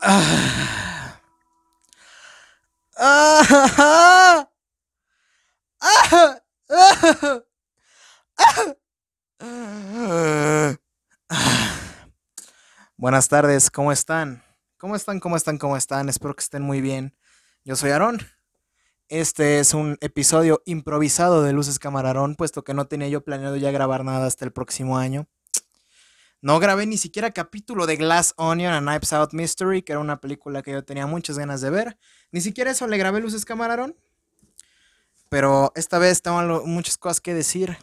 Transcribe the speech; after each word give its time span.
Buenas 12.96 13.28
tardes, 13.28 13.70
¿cómo 13.70 13.92
están? 13.92 14.42
¿Cómo 14.78 14.96
están? 14.96 15.20
¿Cómo 15.20 15.36
están? 15.36 15.58
¿Cómo 15.58 15.76
están? 15.76 16.08
Espero 16.08 16.34
que 16.34 16.44
estén 16.44 16.62
muy 16.62 16.80
bien. 16.80 17.14
Yo 17.64 17.76
soy 17.76 17.90
Aarón. 17.90 18.20
Este 19.08 19.58
es 19.58 19.74
un 19.74 19.98
episodio 20.00 20.62
improvisado 20.64 21.42
de 21.42 21.52
Luces 21.52 21.78
Camarón, 21.78 22.36
puesto 22.36 22.64
que 22.64 22.72
no 22.72 22.86
tenía 22.86 23.08
yo 23.08 23.22
planeado 23.22 23.56
ya 23.56 23.70
grabar 23.70 24.02
nada 24.04 24.26
hasta 24.26 24.46
el 24.46 24.52
próximo 24.52 24.96
año. 24.96 25.28
No 26.42 26.58
grabé 26.58 26.86
ni 26.86 26.96
siquiera 26.96 27.32
capítulo 27.32 27.86
de 27.86 27.96
Glass 27.96 28.32
Onion 28.36 28.72
a 28.72 28.80
Knives 28.80 29.12
Out 29.12 29.34
Mystery, 29.34 29.82
que 29.82 29.92
era 29.92 30.00
una 30.00 30.22
película 30.22 30.62
que 30.62 30.72
yo 30.72 30.82
tenía 30.82 31.06
muchas 31.06 31.38
ganas 31.38 31.60
de 31.60 31.68
ver. 31.68 31.98
Ni 32.32 32.40
siquiera 32.40 32.70
eso 32.70 32.86
le 32.86 32.96
grabé 32.96 33.20
luces 33.20 33.44
camarón. 33.44 33.94
Pero 35.28 35.70
esta 35.74 35.98
vez 35.98 36.22
tengo 36.22 36.40
muchas 36.64 36.96
cosas 36.96 37.20
que 37.20 37.34
decir. 37.34 37.76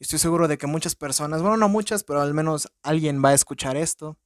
Estoy 0.00 0.18
seguro 0.18 0.48
de 0.48 0.56
que 0.56 0.66
muchas 0.66 0.94
personas, 0.94 1.42
bueno, 1.42 1.58
no 1.58 1.68
muchas, 1.68 2.04
pero 2.04 2.22
al 2.22 2.32
menos 2.32 2.72
alguien 2.82 3.22
va 3.22 3.28
a 3.28 3.34
escuchar 3.34 3.76
esto. 3.76 4.16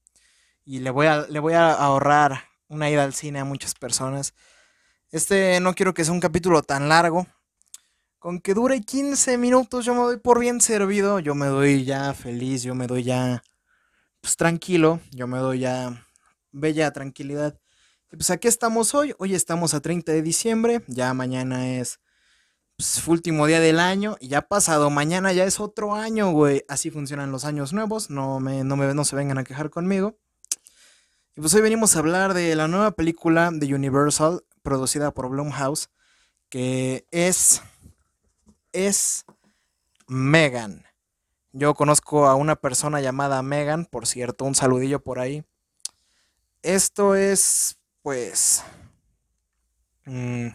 Y 0.65 0.79
le 0.79 0.91
voy 0.91 1.07
a, 1.07 1.27
le 1.27 1.41
voy 1.41 1.55
a 1.55 1.73
ahorrar 1.73 2.45
una 2.69 2.89
ida 2.89 3.03
al 3.03 3.13
cine 3.13 3.41
a 3.41 3.45
muchas 3.45 3.75
personas. 3.75 4.35
Este 5.11 5.59
no 5.59 5.75
quiero 5.75 5.95
que 5.95 6.05
sea 6.05 6.15
un 6.15 6.21
capítulo 6.21 6.63
tan 6.63 6.89
largo. 6.89 7.27
Con 8.19 8.41
que 8.41 8.55
dure 8.55 8.81
15 8.81 9.37
minutos 9.39 9.85
yo 9.85 9.95
me 9.95 10.01
doy 10.01 10.17
por 10.17 10.41
bien 10.41 10.61
servido, 10.61 11.21
yo 11.21 11.35
me 11.35 11.47
doy 11.47 11.85
ya 11.85 12.15
feliz, 12.15 12.63
yo 12.63 12.75
me 12.75 12.87
doy 12.87 13.03
ya 13.05 13.43
pues 14.21 14.37
tranquilo, 14.37 15.01
yo 15.13 15.27
me 15.27 15.39
doy 15.39 15.61
ya 15.61 16.07
bella 16.51 16.91
tranquilidad. 16.93 17.59
Y 18.11 18.17
pues 18.17 18.31
aquí 18.31 18.49
estamos 18.49 18.95
hoy, 18.95 19.15
hoy 19.19 19.35
estamos 19.35 19.75
a 19.75 19.81
30 19.81 20.13
de 20.13 20.23
diciembre, 20.23 20.83
ya 20.89 21.13
mañana 21.13 21.77
es 21.77 22.01
pues, 22.77 23.07
último 23.07 23.47
día 23.47 23.61
del 23.61 23.79
año 23.79 24.17
y 24.19 24.29
ya 24.29 24.43
pasado 24.43 24.89
mañana 24.91 25.33
ya 25.33 25.45
es 25.45 25.61
otro 25.61 25.95
año, 25.95 26.31
güey. 26.33 26.65
Así 26.69 26.91
funcionan 26.91 27.31
los 27.33 27.45
años 27.45 27.73
nuevos, 27.75 28.09
no 28.11 28.41
me, 28.41 28.65
no 28.65 28.77
me 28.77 28.93
no 28.95 29.05
se 29.05 29.15
vengan 29.15 29.39
a 29.39 29.45
quejar 29.45 29.71
conmigo. 29.71 30.19
Y 31.37 31.43
pues 31.43 31.53
hoy 31.55 31.61
venimos 31.61 31.95
a 31.95 31.99
hablar 31.99 32.33
de 32.33 32.57
la 32.57 32.67
nueva 32.67 32.93
película 32.93 33.51
de 33.53 33.75
Universal 33.75 34.43
producida 34.63 35.13
por 35.13 35.29
Blumhouse 35.29 35.91
que 36.49 37.07
es 37.11 37.63
es 38.77 39.25
Megan. 40.07 40.85
Yo 41.53 41.75
conozco 41.75 42.27
a 42.27 42.35
una 42.35 42.57
persona 42.57 43.01
llamada 43.01 43.43
Megan, 43.43 43.87
por 43.87 44.07
cierto, 44.07 44.45
un 44.45 44.55
saludillo 44.55 45.03
por 45.03 45.19
ahí. 45.19 45.45
Esto 46.63 47.15
es, 47.15 47.79
pues, 48.03 48.63
mm, 50.05 50.49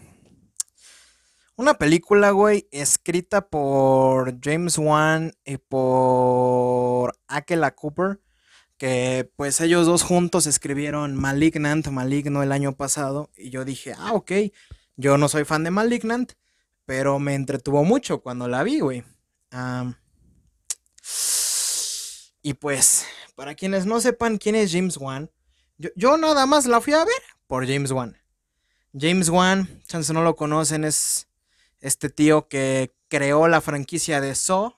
una 1.56 1.74
película, 1.74 2.30
güey, 2.30 2.68
escrita 2.70 3.48
por 3.48 4.40
James 4.40 4.78
Wan 4.78 5.32
y 5.44 5.56
por 5.56 7.18
Akela 7.26 7.72
Cooper, 7.72 8.20
que 8.78 9.30
pues 9.36 9.60
ellos 9.60 9.86
dos 9.86 10.02
juntos 10.04 10.46
escribieron 10.46 11.16
Malignant, 11.16 11.88
Maligno 11.88 12.42
el 12.44 12.52
año 12.52 12.76
pasado, 12.76 13.30
y 13.36 13.50
yo 13.50 13.64
dije, 13.64 13.94
ah, 13.98 14.12
ok, 14.12 14.32
yo 14.96 15.18
no 15.18 15.28
soy 15.28 15.44
fan 15.44 15.64
de 15.64 15.70
Malignant, 15.72 16.34
pero 16.84 17.18
me 17.18 17.34
entretuvo 17.34 17.84
mucho 17.84 18.20
cuando 18.20 18.48
la 18.48 18.62
vi, 18.62 18.80
güey. 18.80 19.04
y 22.42 22.54
pues, 22.54 23.06
para 23.34 23.54
quienes 23.54 23.86
no 23.86 24.00
sepan 24.00 24.38
quién 24.38 24.54
es 24.54 24.72
James 24.72 24.96
Wan, 24.96 25.30
yo, 25.96 26.16
nada 26.16 26.46
más 26.46 26.66
la 26.66 26.80
fui 26.80 26.92
a 26.92 27.04
ver 27.04 27.22
por 27.46 27.66
James 27.66 27.90
Wan. 27.90 28.16
James 28.96 29.28
Wan, 29.28 29.82
si 29.86 30.12
no 30.12 30.22
lo 30.22 30.36
conocen, 30.36 30.84
es 30.84 31.28
este 31.80 32.08
tío 32.10 32.46
que 32.46 32.94
creó 33.08 33.48
la 33.48 33.60
franquicia 33.60 34.20
de 34.20 34.34
Saw. 34.34 34.76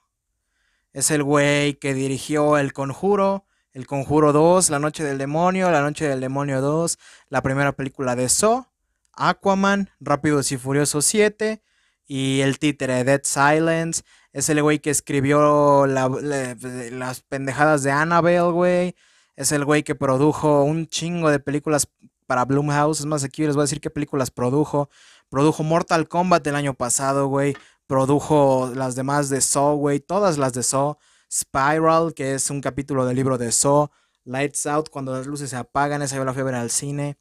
Es 0.93 1.11
el 1.11 1.23
güey 1.23 1.75
que 1.75 1.93
dirigió 1.95 2.57
El 2.57 2.73
Conjuro, 2.73 3.47
El 3.73 3.87
Conjuro 3.87 4.33
2, 4.33 4.71
La 4.71 4.79
Noche 4.79 5.03
del 5.03 5.19
Demonio, 5.19 5.71
La 5.71 5.83
Noche 5.83 6.09
del 6.09 6.21
Demonio 6.21 6.61
2, 6.61 6.99
la 7.29 7.43
primera 7.43 7.73
película 7.73 8.15
de 8.17 8.29
Saw, 8.29 8.67
Aquaman, 9.13 9.91
Rápidos 10.01 10.53
y 10.53 10.57
Furiosos 10.57 11.05
7, 11.07 11.63
y 12.07 12.41
el 12.41 12.59
títere 12.59 13.05
Dead 13.05 13.23
Silence. 13.25 14.03
Es 14.33 14.49
el 14.49 14.63
güey 14.63 14.81
que 14.81 14.91
escribió 14.91 15.87
las 15.87 17.23
pendejadas 17.23 17.83
de 17.83 17.93
Annabelle, 17.93 18.51
güey. 18.51 18.97
Es 19.37 19.53
el 19.53 19.65
güey 19.65 19.83
que 19.83 19.95
produjo 19.95 20.65
un 20.65 20.87
chingo 20.89 21.31
de 21.31 21.39
películas 21.41 21.89
para 22.27 22.45
Bloomhouse. 22.45 23.01
Es 23.01 23.07
más, 23.07 23.25
aquí 23.25 23.45
les 23.47 23.55
voy 23.55 23.63
a 23.63 23.65
decir 23.65 23.81
qué 23.81 23.91
películas 23.91 24.31
produjo. 24.31 24.91
Produjo 25.29 25.63
Mortal 25.63 26.09
Kombat 26.09 26.47
el 26.47 26.57
año 26.57 26.75
pasado, 26.75 27.29
güey. 27.29 27.57
Produjo 27.87 28.73
las 28.75 28.95
demás 28.95 29.29
de 29.29 29.41
Saw, 29.41 29.77
güey. 29.77 30.01
Todas 30.01 30.39
las 30.39 30.53
de 30.53 30.63
Saw. 30.63 30.97
Spiral, 31.31 32.15
que 32.15 32.35
es 32.35 32.51
un 32.51 32.61
capítulo 32.61 33.07
del 33.07 33.17
libro 33.17 33.39
de 33.39 33.51
Saw. 33.53 33.91
Lights 34.25 34.67
Out, 34.67 34.89
cuando 34.89 35.13
las 35.13 35.27
luces 35.27 35.51
se 35.51 35.57
apagan. 35.57 36.03
Esa 36.03 36.17
yo 36.17 36.25
la 36.25 36.33
fui 36.33 36.43
a 36.43 36.45
ver 36.45 36.55
al 36.55 36.71
cine. 36.71 37.19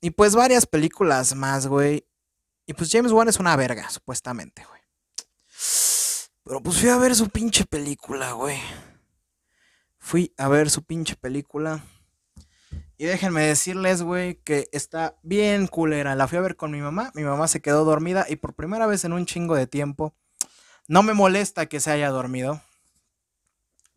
y 0.00 0.10
pues 0.10 0.34
varias 0.34 0.66
películas 0.66 1.34
más, 1.34 1.66
güey. 1.66 2.05
Y 2.66 2.74
pues 2.74 2.90
James 2.90 3.12
Wan 3.12 3.28
es 3.28 3.38
una 3.38 3.54
verga, 3.54 3.88
supuestamente, 3.88 4.64
güey. 4.64 4.80
Pero 6.42 6.60
pues 6.62 6.78
fui 6.78 6.88
a 6.88 6.96
ver 6.96 7.14
su 7.14 7.28
pinche 7.28 7.64
película, 7.64 8.32
güey. 8.32 8.58
Fui 9.98 10.34
a 10.36 10.48
ver 10.48 10.68
su 10.70 10.82
pinche 10.82 11.16
película. 11.16 11.84
Y 12.98 13.04
déjenme 13.04 13.42
decirles, 13.42 14.02
güey, 14.02 14.36
que 14.42 14.68
está 14.72 15.16
bien 15.22 15.66
culera. 15.66 16.14
La 16.14 16.26
fui 16.28 16.38
a 16.38 16.42
ver 16.42 16.56
con 16.56 16.70
mi 16.70 16.80
mamá. 16.80 17.12
Mi 17.14 17.22
mamá 17.22 17.46
se 17.46 17.60
quedó 17.60 17.84
dormida 17.84 18.26
y 18.28 18.36
por 18.36 18.54
primera 18.54 18.86
vez 18.86 19.04
en 19.04 19.12
un 19.12 19.26
chingo 19.26 19.54
de 19.54 19.66
tiempo. 19.66 20.14
No 20.88 21.02
me 21.02 21.14
molesta 21.14 21.66
que 21.66 21.80
se 21.80 21.90
haya 21.90 22.10
dormido. 22.10 22.62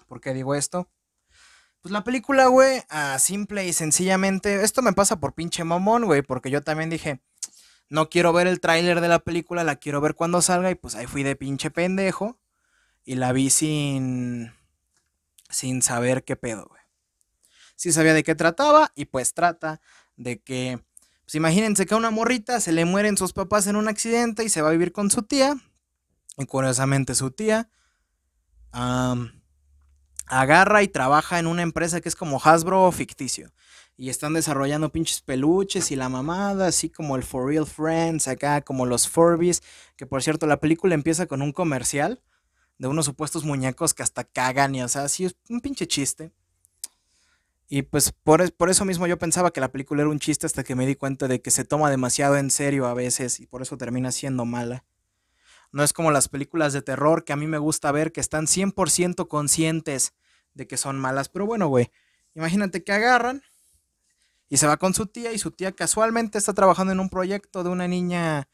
¿Por 0.07 0.21
qué 0.21 0.33
digo 0.33 0.53
esto? 0.53 0.89
Pues 1.81 1.91
la 1.91 2.03
película, 2.03 2.47
güey, 2.47 2.83
a 2.89 3.17
simple 3.19 3.65
y 3.65 3.73
sencillamente. 3.73 4.63
Esto 4.63 4.81
me 4.81 4.93
pasa 4.93 5.19
por 5.19 5.33
pinche 5.33 5.63
mamón, 5.63 6.05
güey. 6.05 6.21
Porque 6.21 6.51
yo 6.51 6.61
también 6.61 6.89
dije 6.89 7.21
no 7.89 8.09
quiero 8.09 8.31
ver 8.33 8.47
el 8.47 8.59
tráiler 8.59 9.01
de 9.01 9.07
la 9.07 9.19
película, 9.19 9.63
la 9.63 9.75
quiero 9.75 9.99
ver 9.99 10.15
cuando 10.15 10.41
salga 10.41 10.71
y 10.71 10.75
pues 10.75 10.95
ahí 10.95 11.07
fui 11.07 11.23
de 11.23 11.35
pinche 11.35 11.71
pendejo 11.71 12.39
y 13.03 13.15
la 13.15 13.31
vi 13.33 13.49
sin 13.49 14.53
sin 15.49 15.81
saber 15.81 16.23
qué 16.23 16.35
pedo, 16.35 16.67
güey. 16.67 16.81
Sí 17.75 17.91
sabía 17.91 18.13
de 18.13 18.23
qué 18.23 18.35
trataba 18.35 18.91
y 18.95 19.05
pues 19.05 19.33
trata 19.33 19.81
de 20.15 20.39
que 20.39 20.79
pues 21.21 21.35
imagínense 21.35 21.85
que 21.85 21.93
a 21.93 21.97
una 21.97 22.11
morrita 22.11 22.59
se 22.59 22.71
le 22.71 22.85
mueren 22.85 23.17
sus 23.17 23.33
papás 23.33 23.67
en 23.67 23.75
un 23.75 23.87
accidente 23.87 24.43
y 24.43 24.49
se 24.49 24.61
va 24.61 24.69
a 24.69 24.73
vivir 24.73 24.91
con 24.91 25.09
su 25.09 25.23
tía. 25.23 25.55
Y 26.37 26.45
curiosamente 26.45 27.15
su 27.15 27.31
tía 27.31 27.69
agarra 30.27 30.83
y 30.83 30.87
trabaja 30.87 31.39
en 31.39 31.47
una 31.47 31.63
empresa 31.63 32.01
que 32.01 32.09
es 32.09 32.15
como 32.15 32.39
Hasbro 32.43 32.91
ficticio 32.91 33.51
y 33.99 34.09
están 34.09 34.33
desarrollando 34.33 34.93
pinches 34.93 35.19
peluches 35.19 35.91
y 35.91 35.97
la 35.97 36.07
mamada, 36.07 36.67
así 36.67 36.89
como 36.89 37.17
el 37.17 37.23
For 37.23 37.45
Real 37.45 37.65
Friends, 37.65 38.29
acá 38.29 38.61
como 38.61 38.85
los 38.85 39.09
Furbies, 39.09 39.61
que 39.97 40.05
por 40.05 40.23
cierto 40.23 40.47
la 40.47 40.61
película 40.61 40.95
empieza 40.95 41.25
con 41.25 41.41
un 41.41 41.51
comercial 41.51 42.23
de 42.77 42.87
unos 42.87 43.07
supuestos 43.07 43.43
muñecos 43.43 43.93
que 43.93 44.01
hasta 44.01 44.23
cagan 44.23 44.73
y 44.73 44.81
o 44.81 44.87
sea, 44.87 45.03
así 45.03 45.25
es 45.25 45.35
un 45.49 45.59
pinche 45.59 45.85
chiste. 45.85 46.31
Y 47.67 47.81
pues 47.81 48.13
por, 48.13 48.53
por, 48.53 48.69
eso 48.69 48.85
mismo 48.85 49.05
yo 49.05 49.19
pensaba 49.19 49.51
que 49.51 49.59
la 49.59 49.69
película 49.69 50.03
era 50.03 50.09
un 50.09 50.19
chiste 50.19 50.45
hasta 50.45 50.63
que 50.63 50.75
me 50.75 50.87
di 50.87 50.95
cuenta 50.95 51.27
de 51.27 51.41
que 51.41 51.51
se 51.51 51.65
toma 51.65 51.89
demasiado 51.89 52.37
en 52.37 52.51
serio 52.51 52.87
a 52.87 52.93
veces 52.93 53.41
y 53.41 53.47
por 53.47 53.61
eso 53.61 53.77
termina 53.77 54.13
siendo 54.13 54.45
mala. 54.45 54.85
No 55.73 55.83
es 55.83 55.91
como 55.91 56.11
las 56.11 56.29
películas 56.29 56.71
de 56.71 56.81
terror 56.81 57.25
que 57.25 57.33
a 57.33 57.35
mí 57.35 57.47
me 57.47 57.57
gusta 57.57 57.91
ver 57.91 58.13
que 58.13 58.21
están 58.21 58.45
100% 58.45 59.27
conscientes 59.27 60.13
de 60.53 60.67
que 60.67 60.77
son 60.77 60.97
malas. 60.97 61.27
Pero 61.27 61.45
bueno, 61.45 61.67
güey, 61.67 61.91
imagínate 62.33 62.81
que 62.85 62.93
agarran 62.93 63.43
y 64.49 64.57
se 64.57 64.67
va 64.67 64.77
con 64.77 64.93
su 64.93 65.05
tía 65.05 65.31
y 65.31 65.37
su 65.37 65.51
tía 65.51 65.71
casualmente 65.71 66.37
está 66.37 66.53
trabajando 66.53 66.91
en 66.91 66.99
un 66.99 67.09
proyecto 67.09 67.63
de 67.63 67.69
una 67.69 67.87
niña 67.87 68.49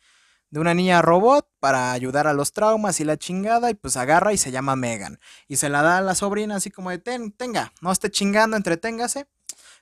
de 0.52 0.60
una 0.60 0.74
niña 0.74 1.02
robot 1.02 1.50
para 1.60 1.92
ayudar 1.92 2.28
a 2.28 2.34
los 2.34 2.54
traumas 2.54 3.00
y 3.00 3.04
la 3.04 3.18
chingada 3.18 3.72
y 3.72 3.74
pues 3.74 3.98
agarra 3.98 4.32
y 4.32 4.38
se 4.38 4.52
llama 4.52 4.76
Megan 4.76 5.20
y 5.48 5.58
se 5.58 5.70
la 5.70 5.82
da 5.82 5.98
a 5.98 6.02
la 6.02 6.16
sobrina 6.16 6.56
así 6.56 6.70
como 6.72 6.92
de 6.92 7.00
tenga, 7.00 7.74
no 7.82 7.92
esté 7.92 8.12
chingando, 8.12 8.56
entreténgase. 8.56 9.28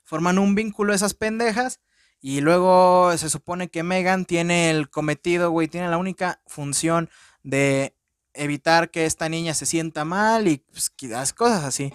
Forman 0.04 0.38
un 0.38 0.56
vínculo 0.56 0.94
esas 0.94 1.14
pendejas 1.14 1.80
y 2.20 2.42
luego 2.42 3.16
se 3.18 3.30
supone 3.30 3.70
que 3.70 3.84
Megan 3.84 4.26
tiene 4.26 4.70
el 4.70 4.90
cometido, 4.90 5.52
güey, 5.52 5.68
tiene 5.68 5.90
la 5.90 5.98
única 5.98 6.42
función 6.48 7.10
de 7.44 7.98
evitar 8.34 8.92
que 8.92 9.06
esta 9.06 9.30
niña 9.30 9.54
se 9.54 9.66
sienta 9.66 10.06
mal 10.06 10.48
y 10.48 10.58
pues, 10.58 10.90
cosas 11.34 11.64
así. 11.64 11.94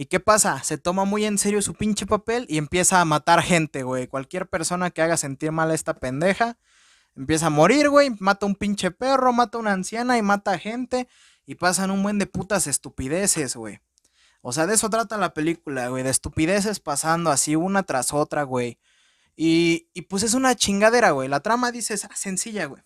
¿Y 0.00 0.06
qué 0.06 0.18
pasa? 0.18 0.62
Se 0.64 0.78
toma 0.78 1.04
muy 1.04 1.26
en 1.26 1.36
serio 1.36 1.60
su 1.60 1.74
pinche 1.74 2.06
papel 2.06 2.46
y 2.48 2.56
empieza 2.56 3.02
a 3.02 3.04
matar 3.04 3.42
gente, 3.42 3.82
güey. 3.82 4.06
Cualquier 4.06 4.48
persona 4.48 4.90
que 4.90 5.02
haga 5.02 5.18
sentir 5.18 5.52
mal 5.52 5.70
a 5.70 5.74
esta 5.74 5.92
pendeja 5.92 6.56
empieza 7.14 7.48
a 7.48 7.50
morir, 7.50 7.90
güey. 7.90 8.08
Mata 8.18 8.46
un 8.46 8.54
pinche 8.54 8.92
perro, 8.92 9.34
mata 9.34 9.58
a 9.58 9.60
una 9.60 9.74
anciana 9.74 10.16
y 10.16 10.22
mata 10.22 10.52
a 10.52 10.58
gente. 10.58 11.06
Y 11.44 11.56
pasan 11.56 11.90
un 11.90 12.02
buen 12.02 12.18
de 12.18 12.24
putas 12.24 12.66
estupideces, 12.66 13.56
güey. 13.56 13.80
O 14.40 14.54
sea, 14.54 14.66
de 14.66 14.72
eso 14.76 14.88
trata 14.88 15.18
la 15.18 15.34
película, 15.34 15.88
güey, 15.88 16.02
de 16.02 16.08
estupideces 16.08 16.80
pasando 16.80 17.28
así 17.30 17.54
una 17.54 17.82
tras 17.82 18.14
otra, 18.14 18.44
güey. 18.44 18.78
Y, 19.36 19.90
y 19.92 20.00
pues 20.00 20.22
es 20.22 20.32
una 20.32 20.54
chingadera, 20.54 21.10
güey. 21.10 21.28
La 21.28 21.40
trama 21.40 21.72
dice, 21.72 21.94
ah, 22.08 22.16
sencilla, 22.16 22.64
güey. 22.64 22.82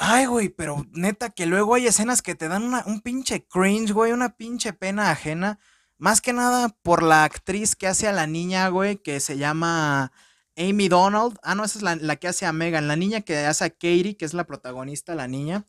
Ay, 0.00 0.26
güey, 0.26 0.48
pero 0.48 0.86
neta 0.92 1.30
que 1.30 1.44
luego 1.46 1.74
hay 1.74 1.88
escenas 1.88 2.22
que 2.22 2.36
te 2.36 2.46
dan 2.46 2.62
una, 2.62 2.84
un 2.86 3.00
pinche 3.00 3.44
cringe, 3.48 3.92
güey, 3.92 4.12
una 4.12 4.36
pinche 4.36 4.72
pena 4.72 5.10
ajena. 5.10 5.58
Más 5.98 6.20
que 6.20 6.32
nada 6.32 6.68
por 6.82 7.02
la 7.02 7.24
actriz 7.24 7.74
que 7.74 7.88
hace 7.88 8.06
a 8.06 8.12
la 8.12 8.28
niña, 8.28 8.68
güey, 8.68 8.98
que 8.98 9.18
se 9.18 9.38
llama 9.38 10.12
Amy 10.56 10.88
Donald. 10.88 11.36
Ah, 11.42 11.56
no, 11.56 11.64
esa 11.64 11.78
es 11.78 11.82
la, 11.82 11.96
la, 11.96 12.14
que 12.14 12.28
hace 12.28 12.46
a 12.46 12.52
Megan. 12.52 12.86
La 12.86 12.94
niña 12.94 13.22
que 13.22 13.36
hace 13.38 13.64
a 13.64 13.70
Katie, 13.70 14.16
que 14.16 14.24
es 14.24 14.34
la 14.34 14.46
protagonista, 14.46 15.16
la 15.16 15.26
niña, 15.26 15.66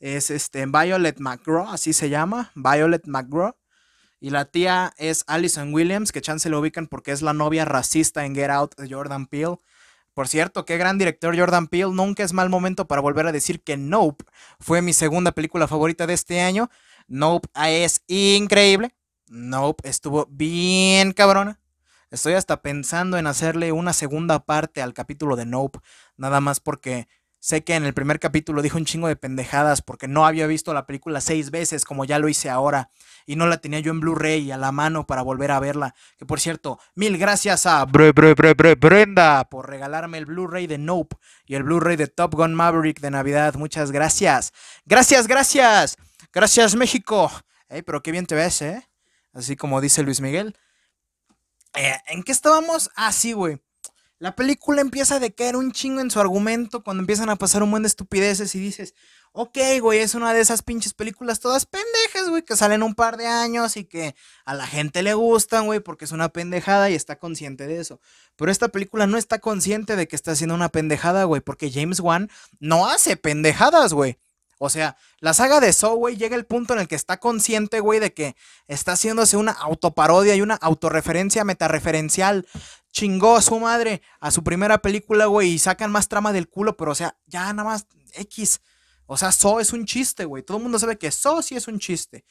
es 0.00 0.30
este, 0.30 0.66
Violet 0.66 1.20
McGraw, 1.20 1.68
así 1.68 1.92
se 1.92 2.10
llama, 2.10 2.50
Violet 2.56 3.06
McGraw. 3.06 3.54
Y 4.20 4.30
la 4.30 4.46
tía 4.46 4.92
es 4.96 5.22
Alison 5.28 5.72
Williams, 5.72 6.10
que 6.10 6.20
chance 6.20 6.48
lo 6.50 6.58
ubican 6.58 6.88
porque 6.88 7.12
es 7.12 7.22
la 7.22 7.32
novia 7.32 7.64
racista 7.64 8.24
en 8.24 8.34
Get 8.34 8.50
Out 8.50 8.74
de 8.76 8.92
Jordan 8.92 9.26
Peele. 9.26 9.58
Por 10.18 10.26
cierto, 10.26 10.64
qué 10.64 10.76
gran 10.78 10.98
director 10.98 11.38
Jordan 11.38 11.68
Peele. 11.68 11.92
Nunca 11.92 12.24
es 12.24 12.32
mal 12.32 12.50
momento 12.50 12.88
para 12.88 13.00
volver 13.00 13.28
a 13.28 13.30
decir 13.30 13.62
que 13.62 13.76
Nope 13.76 14.24
fue 14.58 14.82
mi 14.82 14.92
segunda 14.92 15.30
película 15.30 15.68
favorita 15.68 16.08
de 16.08 16.14
este 16.14 16.40
año. 16.40 16.70
Nope 17.06 17.48
es 17.54 18.02
increíble. 18.08 18.96
Nope 19.28 19.88
estuvo 19.88 20.26
bien 20.28 21.12
cabrona. 21.12 21.60
Estoy 22.10 22.32
hasta 22.32 22.62
pensando 22.62 23.16
en 23.16 23.28
hacerle 23.28 23.70
una 23.70 23.92
segunda 23.92 24.40
parte 24.40 24.82
al 24.82 24.92
capítulo 24.92 25.36
de 25.36 25.46
Nope. 25.46 25.78
Nada 26.16 26.40
más 26.40 26.58
porque 26.58 27.06
sé 27.40 27.64
que 27.64 27.74
en 27.74 27.84
el 27.84 27.94
primer 27.94 28.18
capítulo 28.20 28.62
dijo 28.62 28.78
un 28.78 28.84
chingo 28.84 29.08
de 29.08 29.16
pendejadas 29.16 29.82
porque 29.82 30.08
no 30.08 30.26
había 30.26 30.46
visto 30.46 30.74
la 30.74 30.86
película 30.86 31.20
seis 31.20 31.50
veces 31.50 31.84
como 31.84 32.04
ya 32.04 32.18
lo 32.18 32.28
hice 32.28 32.50
ahora. 32.50 32.90
Y 33.26 33.36
no 33.36 33.46
la 33.46 33.58
tenía 33.58 33.80
yo 33.80 33.92
en 33.92 34.00
Blu-ray 34.00 34.50
a 34.50 34.56
la 34.56 34.72
mano 34.72 35.06
para 35.06 35.22
volver 35.22 35.50
a 35.50 35.60
verla. 35.60 35.94
Que 36.16 36.24
por 36.24 36.40
cierto, 36.40 36.78
mil 36.94 37.18
gracias 37.18 37.66
a 37.66 37.84
Bre, 37.84 38.12
Bre, 38.12 38.34
Bre, 38.34 38.74
Brenda 38.74 39.44
por 39.50 39.68
regalarme 39.68 40.18
el 40.18 40.26
Blu-ray 40.26 40.66
de 40.66 40.78
Nope 40.78 41.16
y 41.46 41.54
el 41.54 41.62
Blu-ray 41.62 41.96
de 41.96 42.06
Top 42.06 42.34
Gun 42.34 42.54
Maverick 42.54 43.00
de 43.00 43.10
Navidad. 43.10 43.54
Muchas 43.54 43.92
gracias. 43.92 44.52
Gracias, 44.86 45.26
gracias. 45.26 45.96
Gracias, 46.32 46.74
México. 46.74 47.30
Ey, 47.68 47.82
pero 47.82 48.02
qué 48.02 48.12
bien 48.12 48.26
te 48.26 48.34
ves, 48.34 48.62
¿eh? 48.62 48.88
Así 49.32 49.56
como 49.56 49.80
dice 49.80 50.02
Luis 50.02 50.20
Miguel. 50.20 50.56
Eh, 51.74 51.96
¿En 52.06 52.22
qué 52.22 52.32
estábamos? 52.32 52.90
Ah, 52.96 53.12
sí, 53.12 53.32
güey. 53.32 53.60
La 54.20 54.34
película 54.34 54.80
empieza 54.80 55.16
a 55.16 55.20
decaer 55.20 55.54
un 55.54 55.70
chingo 55.70 56.00
en 56.00 56.10
su 56.10 56.18
argumento 56.18 56.82
cuando 56.82 57.02
empiezan 57.02 57.30
a 57.30 57.36
pasar 57.36 57.62
un 57.62 57.70
buen 57.70 57.84
de 57.84 57.88
estupideces 57.88 58.52
y 58.56 58.58
dices, 58.58 58.94
ok, 59.30 59.56
güey, 59.80 60.00
es 60.00 60.16
una 60.16 60.34
de 60.34 60.40
esas 60.40 60.62
pinches 60.62 60.92
películas 60.92 61.38
todas 61.38 61.66
pendejas, 61.66 62.28
güey, 62.28 62.42
que 62.42 62.56
salen 62.56 62.82
un 62.82 62.96
par 62.96 63.16
de 63.16 63.28
años 63.28 63.76
y 63.76 63.84
que 63.84 64.16
a 64.44 64.54
la 64.54 64.66
gente 64.66 65.04
le 65.04 65.14
gustan, 65.14 65.66
güey, 65.66 65.78
porque 65.78 66.04
es 66.04 66.10
una 66.10 66.30
pendejada 66.30 66.90
y 66.90 66.94
está 66.94 67.20
consciente 67.20 67.68
de 67.68 67.78
eso. 67.78 68.00
Pero 68.34 68.50
esta 68.50 68.66
película 68.68 69.06
no 69.06 69.18
está 69.18 69.38
consciente 69.38 69.94
de 69.94 70.08
que 70.08 70.16
está 70.16 70.32
haciendo 70.32 70.56
una 70.56 70.68
pendejada, 70.68 71.22
güey, 71.22 71.40
porque 71.40 71.70
James 71.70 72.00
Wan 72.00 72.28
no 72.58 72.88
hace 72.88 73.16
pendejadas, 73.16 73.92
güey. 73.94 74.18
O 74.58 74.68
sea, 74.70 74.96
la 75.20 75.34
saga 75.34 75.60
de 75.60 75.72
Saw, 75.72 75.94
güey, 75.96 76.16
llega 76.16 76.36
el 76.36 76.44
punto 76.44 76.74
en 76.74 76.80
el 76.80 76.88
que 76.88 76.96
está 76.96 77.18
consciente, 77.18 77.78
güey, 77.80 78.00
de 78.00 78.12
que 78.12 78.36
está 78.66 78.92
haciéndose 78.92 79.36
una 79.36 79.52
autoparodia 79.52 80.34
y 80.34 80.42
una 80.42 80.56
autorreferencia 80.56 81.44
metareferencial. 81.44 82.46
Chingó 82.90 83.36
a 83.36 83.42
su 83.42 83.58
madre 83.60 84.02
a 84.18 84.30
su 84.30 84.42
primera 84.42 84.78
película, 84.78 85.26
güey, 85.26 85.52
y 85.52 85.58
sacan 85.58 85.92
más 85.92 86.08
trama 86.08 86.32
del 86.32 86.48
culo, 86.48 86.76
pero 86.76 86.92
o 86.92 86.94
sea, 86.94 87.16
ya 87.26 87.52
nada 87.52 87.68
más 87.68 87.86
X. 88.14 88.60
O 89.06 89.16
sea, 89.16 89.32
Saw 89.32 89.60
es 89.60 89.72
un 89.72 89.86
chiste, 89.86 90.24
güey. 90.24 90.42
Todo 90.42 90.56
el 90.56 90.64
mundo 90.64 90.78
sabe 90.78 90.98
que 90.98 91.10
Saw 91.10 91.40
sí 91.40 91.56
es 91.56 91.68
un 91.68 91.78
chiste. 91.78 92.24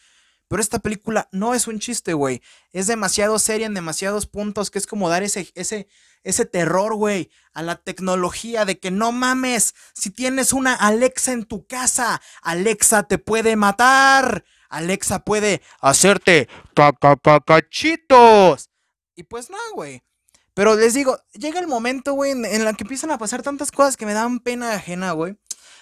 Pero 0.47 0.61
esta 0.61 0.79
película 0.79 1.27
no 1.31 1.53
es 1.53 1.67
un 1.67 1.79
chiste, 1.79 2.13
güey. 2.13 2.41
Es 2.71 2.87
demasiado 2.87 3.37
seria 3.39 3.67
en 3.67 3.73
demasiados 3.73 4.27
puntos 4.27 4.71
que 4.71 4.79
es 4.79 4.87
como 4.87 5.09
dar 5.09 5.23
ese, 5.23 5.51
ese, 5.55 5.87
ese 6.23 6.45
terror, 6.45 6.95
güey, 6.95 7.29
a 7.53 7.63
la 7.63 7.75
tecnología 7.75 8.63
de 8.63 8.79
que 8.79 8.91
no 8.91 9.11
mames, 9.11 9.75
si 9.93 10.09
tienes 10.09 10.53
una 10.53 10.73
Alexa 10.73 11.33
en 11.33 11.43
tu 11.45 11.65
casa, 11.67 12.21
Alexa 12.41 13.03
te 13.03 13.17
puede 13.17 13.55
matar. 13.55 14.45
Alexa 14.69 15.19
puede 15.19 15.61
hacerte 15.79 16.49
cacacachitos. 16.73 18.69
Y 19.15 19.23
pues 19.23 19.49
no, 19.49 19.57
güey. 19.73 20.03
Pero 20.53 20.75
les 20.75 20.93
digo, 20.93 21.17
llega 21.33 21.59
el 21.59 21.67
momento, 21.67 22.13
güey, 22.13 22.31
en, 22.31 22.43
en 22.45 22.65
la 22.65 22.73
que 22.73 22.83
empiezan 22.83 23.11
a 23.11 23.17
pasar 23.17 23.43
tantas 23.43 23.71
cosas 23.71 23.95
que 23.95 24.05
me 24.05 24.13
dan 24.13 24.39
pena 24.39 24.73
ajena, 24.73 25.11
güey. 25.11 25.37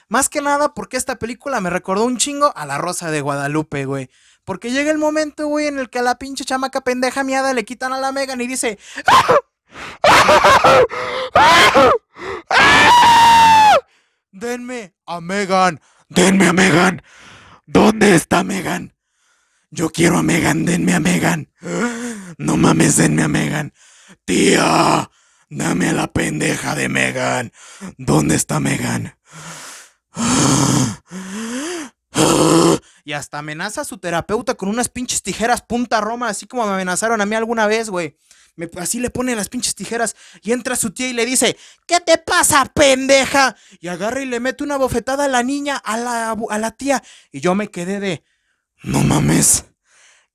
Más 0.07 0.29
que 0.29 0.41
nada 0.41 0.73
porque 0.73 0.97
esta 0.97 1.15
película 1.15 1.61
me 1.61 1.69
recordó 1.69 2.05
un 2.05 2.17
chingo 2.17 2.53
a 2.55 2.65
La 2.65 2.77
Rosa 2.77 3.11
de 3.11 3.21
Guadalupe, 3.21 3.85
güey. 3.85 4.09
Porque 4.43 4.71
llega 4.71 4.91
el 4.91 4.99
momento, 4.99 5.47
güey, 5.47 5.67
en 5.67 5.79
el 5.79 5.89
que 5.89 5.99
a 5.99 6.03
la 6.03 6.19
pinche 6.19 6.45
chamaca 6.45 6.81
pendeja 6.81 7.23
miada 7.23 7.53
le 7.53 7.65
quitan 7.65 7.93
a 7.93 7.99
la 7.99 8.11
Megan 8.11 8.39
y 8.41 8.47
dice... 8.47 8.77
Denme 14.31 14.93
a 15.07 15.21
Megan. 15.21 15.81
Denme 16.09 16.47
a 16.47 16.53
Megan. 16.53 17.01
¿Dónde 17.65 18.15
está 18.15 18.43
Megan? 18.43 18.93
Yo 19.71 19.89
quiero 19.89 20.19
a 20.19 20.23
Megan. 20.23 20.65
Denme 20.65 20.93
a 20.93 20.99
Megan. 20.99 21.51
No 22.37 22.57
mames, 22.57 22.97
denme 22.97 23.23
a 23.23 23.27
Megan. 23.27 23.73
Tía, 24.25 25.09
dame 25.49 25.89
a 25.89 25.93
la 25.93 26.07
pendeja 26.13 26.75
de 26.75 26.89
Megan. 26.89 27.51
¿Dónde 27.97 28.35
está 28.35 28.59
Megan? 28.59 29.14
Y 33.03 33.13
hasta 33.13 33.37
amenaza 33.37 33.81
a 33.81 33.85
su 33.85 33.97
terapeuta 33.99 34.55
con 34.55 34.67
unas 34.67 34.89
pinches 34.89 35.21
tijeras 35.21 35.61
punta 35.61 36.01
Roma, 36.01 36.27
así 36.27 36.47
como 36.47 36.65
me 36.65 36.73
amenazaron 36.73 37.21
a 37.21 37.25
mí 37.25 37.35
alguna 37.35 37.67
vez, 37.67 37.89
güey. 37.89 38.17
así 38.79 38.99
le 38.99 39.11
pone 39.11 39.35
las 39.35 39.49
pinches 39.49 39.75
tijeras 39.75 40.15
y 40.41 40.53
entra 40.53 40.75
su 40.75 40.91
tía 40.91 41.07
y 41.07 41.13
le 41.13 41.25
dice, 41.25 41.55
¿qué 41.85 41.99
te 41.99 42.17
pasa, 42.17 42.65
pendeja? 42.73 43.55
Y 43.79 43.89
agarra 43.89 44.21
y 44.21 44.25
le 44.25 44.39
mete 44.39 44.63
una 44.63 44.77
bofetada 44.77 45.25
a 45.25 45.27
la 45.27 45.43
niña, 45.43 45.77
a 45.77 45.97
la, 45.97 46.31
a 46.31 46.57
la 46.57 46.71
tía. 46.71 47.03
Y 47.31 47.41
yo 47.41 47.53
me 47.53 47.69
quedé 47.69 47.99
de, 47.99 48.23
no 48.81 49.01
mames. 49.03 49.65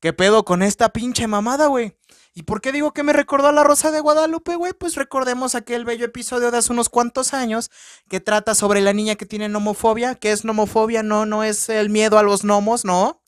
¿Qué 0.00 0.12
pedo 0.12 0.44
con 0.44 0.62
esta 0.62 0.90
pinche 0.90 1.26
mamada, 1.26 1.66
güey? 1.66 1.96
¿Y 2.32 2.44
por 2.44 2.60
qué 2.60 2.70
digo 2.70 2.92
que 2.92 3.02
me 3.02 3.12
recordó 3.12 3.48
a 3.48 3.52
la 3.52 3.64
Rosa 3.64 3.90
de 3.90 4.00
Guadalupe, 4.00 4.54
güey? 4.54 4.72
Pues 4.72 4.94
recordemos 4.94 5.56
aquel 5.56 5.84
bello 5.84 6.04
episodio 6.04 6.50
de 6.52 6.58
hace 6.58 6.72
unos 6.72 6.88
cuantos 6.88 7.34
años 7.34 7.70
que 8.08 8.20
trata 8.20 8.54
sobre 8.54 8.80
la 8.80 8.92
niña 8.92 9.16
que 9.16 9.26
tiene 9.26 9.48
nomofobia. 9.48 10.14
¿Qué 10.14 10.30
es 10.30 10.44
nomofobia? 10.44 11.02
No, 11.02 11.26
no 11.26 11.42
es 11.42 11.68
el 11.68 11.90
miedo 11.90 12.18
a 12.18 12.22
los 12.22 12.44
gnomos, 12.44 12.84
no. 12.84 13.20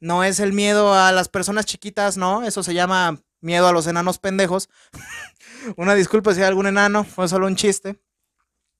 No 0.00 0.24
es 0.24 0.40
el 0.40 0.52
miedo 0.54 0.94
a 0.94 1.12
las 1.12 1.28
personas 1.28 1.66
chiquitas, 1.66 2.16
no. 2.16 2.42
Eso 2.42 2.62
se 2.62 2.72
llama 2.72 3.20
miedo 3.40 3.68
a 3.68 3.72
los 3.72 3.86
enanos 3.86 4.18
pendejos. 4.18 4.70
Una 5.76 5.94
disculpa 5.94 6.32
si 6.32 6.40
hay 6.40 6.46
algún 6.46 6.66
enano, 6.66 7.04
fue 7.04 7.28
solo 7.28 7.46
un 7.46 7.56
chiste. 7.56 8.00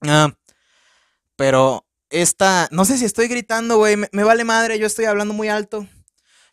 Ah, 0.00 0.32
pero 1.36 1.86
esta, 2.08 2.68
no 2.70 2.84
sé 2.84 2.96
si 2.96 3.04
estoy 3.04 3.28
gritando, 3.28 3.76
güey, 3.76 3.96
me 3.96 4.24
vale 4.24 4.44
madre, 4.44 4.78
yo 4.78 4.86
estoy 4.86 5.04
hablando 5.04 5.34
muy 5.34 5.48
alto. 5.48 5.86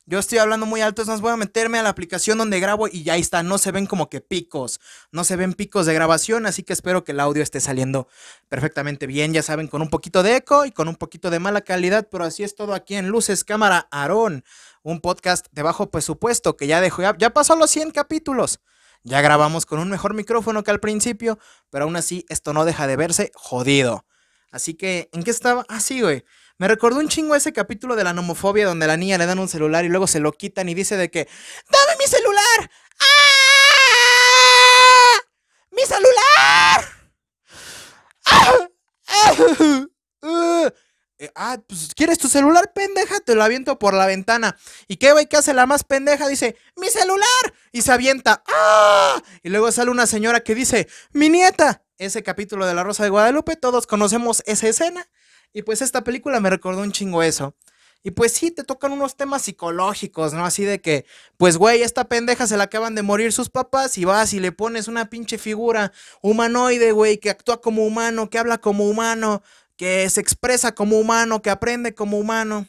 Yo 0.08 0.20
estoy 0.20 0.38
hablando 0.38 0.68
muy 0.68 0.82
alto, 0.82 1.02
entonces 1.02 1.22
voy 1.22 1.32
a 1.32 1.38
meterme 1.38 1.80
a 1.80 1.84
la 1.84 1.90
aplicación 1.90 2.38
donde 2.38 2.60
grabo 2.60 2.88
y 2.88 3.02
ya 3.02 3.16
está, 3.16 3.42
no 3.42 3.58
se 3.58 3.72
ven 3.72 3.88
como 3.88 4.08
que 4.08 4.22
picos, 4.22 4.80
no 5.12 5.24
se 5.24 5.36
ven 5.36 5.54
picos 5.54 5.88
de 5.88 5.96
grabación, 5.96 6.46
así 6.46 6.62
que 6.62 6.74
espero 6.74 7.04
que 7.04 7.12
el 7.12 7.20
audio 7.20 7.42
esté 7.42 7.60
saliendo 7.60 8.08
perfectamente 8.48 9.08
bien, 9.08 9.34
ya 9.34 9.42
saben, 9.42 9.68
con 9.68 9.82
un 9.82 9.90
poquito 9.90 10.22
de 10.22 10.36
eco 10.36 10.66
y 10.66 10.72
con 10.72 10.88
un 10.90 10.96
poquito 10.96 11.32
de 11.32 11.40
mala 11.40 11.62
calidad, 11.62 12.08
pero 12.12 12.24
así 12.24 12.44
es 12.44 12.54
todo 12.54 12.76
aquí 12.76 12.94
en 12.94 13.08
Luces 13.08 13.44
Cámara 13.44 13.88
Aarón, 13.90 14.46
un 14.84 15.02
podcast 15.02 15.48
de 15.52 15.64
bajo 15.64 15.90
presupuesto 15.90 16.56
que 16.56 16.68
ya 16.68 16.82
dejó, 16.82 17.02
ya, 17.02 17.18
ya 17.18 17.32
pasó 17.32 17.56
los 17.56 17.72
100 17.72 17.90
capítulos. 17.90 18.60
Ya 19.04 19.22
grabamos 19.22 19.66
con 19.66 19.80
un 19.80 19.90
mejor 19.90 20.14
micrófono 20.14 20.64
que 20.64 20.72
al 20.72 20.80
principio, 20.80 21.40
pero 21.72 21.86
aún 21.86 21.96
así 21.96 22.26
esto 22.30 22.54
no 22.54 22.66
deja 22.66 22.86
de 22.86 22.96
verse 22.96 23.32
jodido. 23.36 24.06
Así 24.52 24.74
que, 24.74 25.10
¿en 25.14 25.24
qué 25.24 25.32
estaba? 25.32 25.66
Ah, 25.68 25.80
sí, 25.80 26.02
güey. 26.02 26.24
Me 26.58 26.68
recordó 26.70 27.00
un 27.00 27.10
chingo 27.10 27.36
ese 27.36 27.52
capítulo 27.52 27.98
de 27.98 28.06
la 28.06 28.14
nomofobia 28.14 28.66
donde 28.66 28.86
a 28.86 28.88
la 28.88 28.96
niña 28.96 29.18
le 29.18 29.26
dan 29.26 29.40
un 29.40 29.50
celular 29.50 29.84
y 29.84 29.90
luego 29.90 30.08
se 30.08 30.22
lo 30.22 30.32
quitan 30.32 30.70
y 30.70 30.74
dice 30.74 30.96
de 30.96 31.12
que 31.12 31.28
¡Dame 31.70 31.98
mi 32.00 32.06
celular! 32.06 32.72
¡Ah! 33.00 33.06
¡Mi 35.72 35.82
celular! 35.82 36.86
¡Ah! 38.26 38.70
¡Ah! 41.36 41.58
pues 41.68 41.94
¿quieres 41.96 42.18
tu 42.18 42.28
celular, 42.28 42.72
pendeja? 42.74 43.20
Te 43.20 43.36
lo 43.36 43.44
aviento 43.44 43.78
por 43.78 43.94
la 43.94 44.06
ventana. 44.06 44.58
¿Y 44.88 44.96
qué 44.98 45.12
güey 45.12 45.28
que 45.28 45.38
hace 45.38 45.54
la 45.54 45.66
más 45.66 45.84
pendeja? 45.84 46.28
Dice, 46.28 46.56
¡mi 46.78 46.88
celular! 46.88 47.54
Y 47.72 47.82
se 47.82 47.92
avienta. 47.92 48.44
¡Ah! 48.48 49.22
Y 49.44 49.50
luego 49.50 49.72
sale 49.72 49.92
una 49.92 50.08
señora 50.08 50.42
que 50.42 50.56
dice, 50.56 50.88
¡mi 51.12 51.30
nieta! 51.30 51.84
Ese 51.98 52.24
capítulo 52.24 52.66
de 52.66 52.74
La 52.74 52.84
Rosa 52.84 53.04
de 53.04 53.10
Guadalupe, 53.10 53.56
todos 53.56 53.88
conocemos 53.88 54.44
esa 54.46 54.68
escena. 54.68 55.08
Y 55.56 55.64
pues 55.64 55.82
esta 55.82 56.04
película 56.04 56.42
me 56.42 56.50
recordó 56.50 56.82
un 56.82 56.92
chingo 56.92 57.24
eso. 57.24 57.56
Y 58.04 58.12
pues 58.12 58.34
sí, 58.34 58.52
te 58.52 58.66
tocan 58.66 58.92
unos 58.92 59.16
temas 59.16 59.44
psicológicos, 59.44 60.34
¿no? 60.34 60.46
Así 60.46 60.66
de 60.66 60.82
que, 60.82 61.06
pues 61.38 61.58
güey, 61.58 61.82
esta 61.82 62.10
pendeja 62.10 62.46
se 62.46 62.58
la 62.58 62.66
acaban 62.66 62.94
de 62.94 63.04
morir 63.04 63.32
sus 63.32 63.50
papás 63.50 63.98
y 63.98 64.04
vas 64.04 64.34
y 64.34 64.42
le 64.42 64.52
pones 64.52 64.90
una 64.90 65.10
pinche 65.10 65.38
figura 65.38 65.94
humanoide, 66.22 66.92
güey, 66.92 67.20
que 67.20 67.30
actúa 67.30 67.62
como 67.62 67.86
humano, 67.86 68.30
que 68.30 68.38
habla 68.38 68.58
como 68.58 68.84
humano, 68.84 69.44
que 69.78 70.10
se 70.10 70.20
expresa 70.20 70.76
como 70.76 71.00
humano, 71.00 71.42
que 71.42 71.50
aprende 71.50 71.96
como 71.96 72.20
humano. 72.20 72.68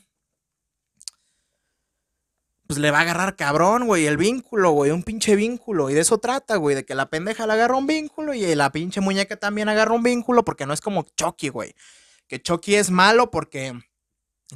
pues 2.69 2.79
le 2.79 2.91
va 2.93 2.99
a 2.99 3.01
agarrar 3.03 3.37
cabrón, 3.37 3.87
güey, 3.87 4.07
el 4.07 4.17
vínculo, 4.17 4.71
güey, 4.73 4.91
un 4.93 5.03
pinche 5.03 5.37
vínculo. 5.37 5.91
Y 5.91 5.95
de 5.95 6.01
eso 6.01 6.19
trata, 6.19 6.57
güey, 6.57 6.77
de 6.77 6.85
que 6.85 6.95
la 6.95 7.11
pendeja 7.11 7.47
le 7.47 7.53
agarra 7.55 7.77
un 7.77 7.87
vínculo 7.87 8.33
y 8.35 8.55
la 8.55 8.71
pinche 8.73 9.01
muñeca 9.01 9.37
también 9.37 9.69
agarra 9.69 9.95
un 9.95 10.03
vínculo, 10.03 10.45
porque 10.45 10.67
no 10.67 10.73
es 10.73 10.81
como 10.81 11.05
Chucky, 11.17 11.49
güey. 11.49 11.75
Que 12.29 12.41
Chucky 12.43 12.75
es 12.75 12.91
malo 12.91 13.31
porque 13.31 13.73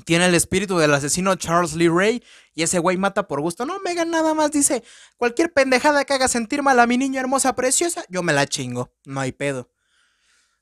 tiene 0.05 0.27
el 0.27 0.35
espíritu 0.35 0.79
del 0.79 0.95
asesino 0.95 1.35
Charles 1.35 1.75
Lee 1.75 1.89
Ray 1.89 2.23
y 2.55 2.63
ese 2.63 2.79
güey 2.79 2.97
mata 2.97 3.27
por 3.27 3.41
gusto. 3.41 3.67
No, 3.67 3.81
Megan 3.81 4.11
nada 4.11 4.35
más 4.35 4.51
dice, 4.51 4.83
cualquier 5.17 5.53
pendejada 5.53 6.05
que 6.05 6.15
haga 6.15 6.29
sentir 6.29 6.63
mal 6.63 6.79
a 6.79 6.87
mi 6.87 6.97
niña 6.97 7.21
hermosa, 7.21 7.55
preciosa, 7.55 8.05
yo 8.09 8.23
me 8.23 8.33
la 8.33 8.47
chingo, 8.47 8.93
no 9.05 9.21
hay 9.21 9.33
pedo. 9.33 9.69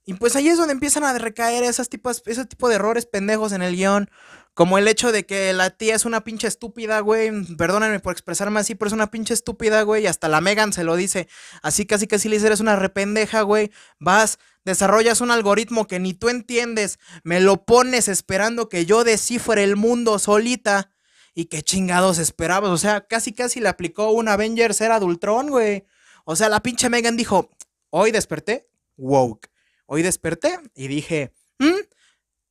Y 0.08 0.14
pues 0.14 0.34
ahí 0.36 0.48
es 0.48 0.56
donde 0.56 0.72
empiezan 0.72 1.04
a 1.04 1.18
recaer 1.18 1.64
esos 1.64 1.90
tipos, 1.90 2.22
ese 2.24 2.46
tipo 2.46 2.70
de 2.70 2.76
errores 2.76 3.04
pendejos 3.04 3.52
en 3.52 3.60
el 3.60 3.76
guion. 3.76 4.10
Como 4.54 4.78
el 4.78 4.88
hecho 4.88 5.12
de 5.12 5.26
que 5.26 5.52
la 5.52 5.68
tía 5.68 5.94
es 5.94 6.06
una 6.06 6.24
pinche 6.24 6.48
estúpida, 6.48 7.00
güey. 7.00 7.30
Perdónenme 7.56 8.00
por 8.00 8.12
expresarme 8.12 8.58
así, 8.58 8.74
pero 8.74 8.86
es 8.86 8.94
una 8.94 9.10
pinche 9.10 9.34
estúpida, 9.34 9.82
güey. 9.82 10.04
Y 10.04 10.06
hasta 10.06 10.28
la 10.28 10.40
Megan 10.40 10.72
se 10.72 10.82
lo 10.82 10.96
dice. 10.96 11.28
Así 11.60 11.84
casi 11.84 12.06
casi 12.06 12.30
le 12.30 12.36
dice, 12.36 12.46
eres 12.46 12.60
una 12.60 12.74
rependeja, 12.74 13.42
güey. 13.42 13.70
Vas, 13.98 14.38
desarrollas 14.68 15.20
un 15.20 15.32
algoritmo 15.32 15.86
que 15.88 15.98
ni 15.98 16.14
tú 16.14 16.28
entiendes. 16.28 17.00
Me 17.24 17.40
lo 17.40 17.64
pones 17.64 18.06
esperando 18.06 18.68
que 18.68 18.86
yo 18.86 19.02
descifre 19.02 19.64
el 19.64 19.74
mundo 19.74 20.18
solita. 20.20 20.92
Y 21.34 21.46
qué 21.46 21.62
chingados 21.62 22.18
esperabas. 22.18 22.70
O 22.70 22.78
sea, 22.78 23.06
casi 23.06 23.32
casi 23.32 23.60
le 23.60 23.68
aplicó 23.68 24.12
un 24.12 24.28
Avengers 24.28 24.80
era 24.80 24.98
Ultron, 24.98 25.50
güey. 25.50 25.84
O 26.24 26.36
sea, 26.36 26.48
la 26.48 26.62
pinche 26.62 26.88
Megan 26.88 27.16
dijo, 27.16 27.50
hoy 27.90 28.12
desperté, 28.12 28.68
woke. 28.96 29.50
Hoy 29.86 30.02
desperté 30.02 30.58
y 30.74 30.88
dije, 30.88 31.32
¿Mm? 31.58 31.80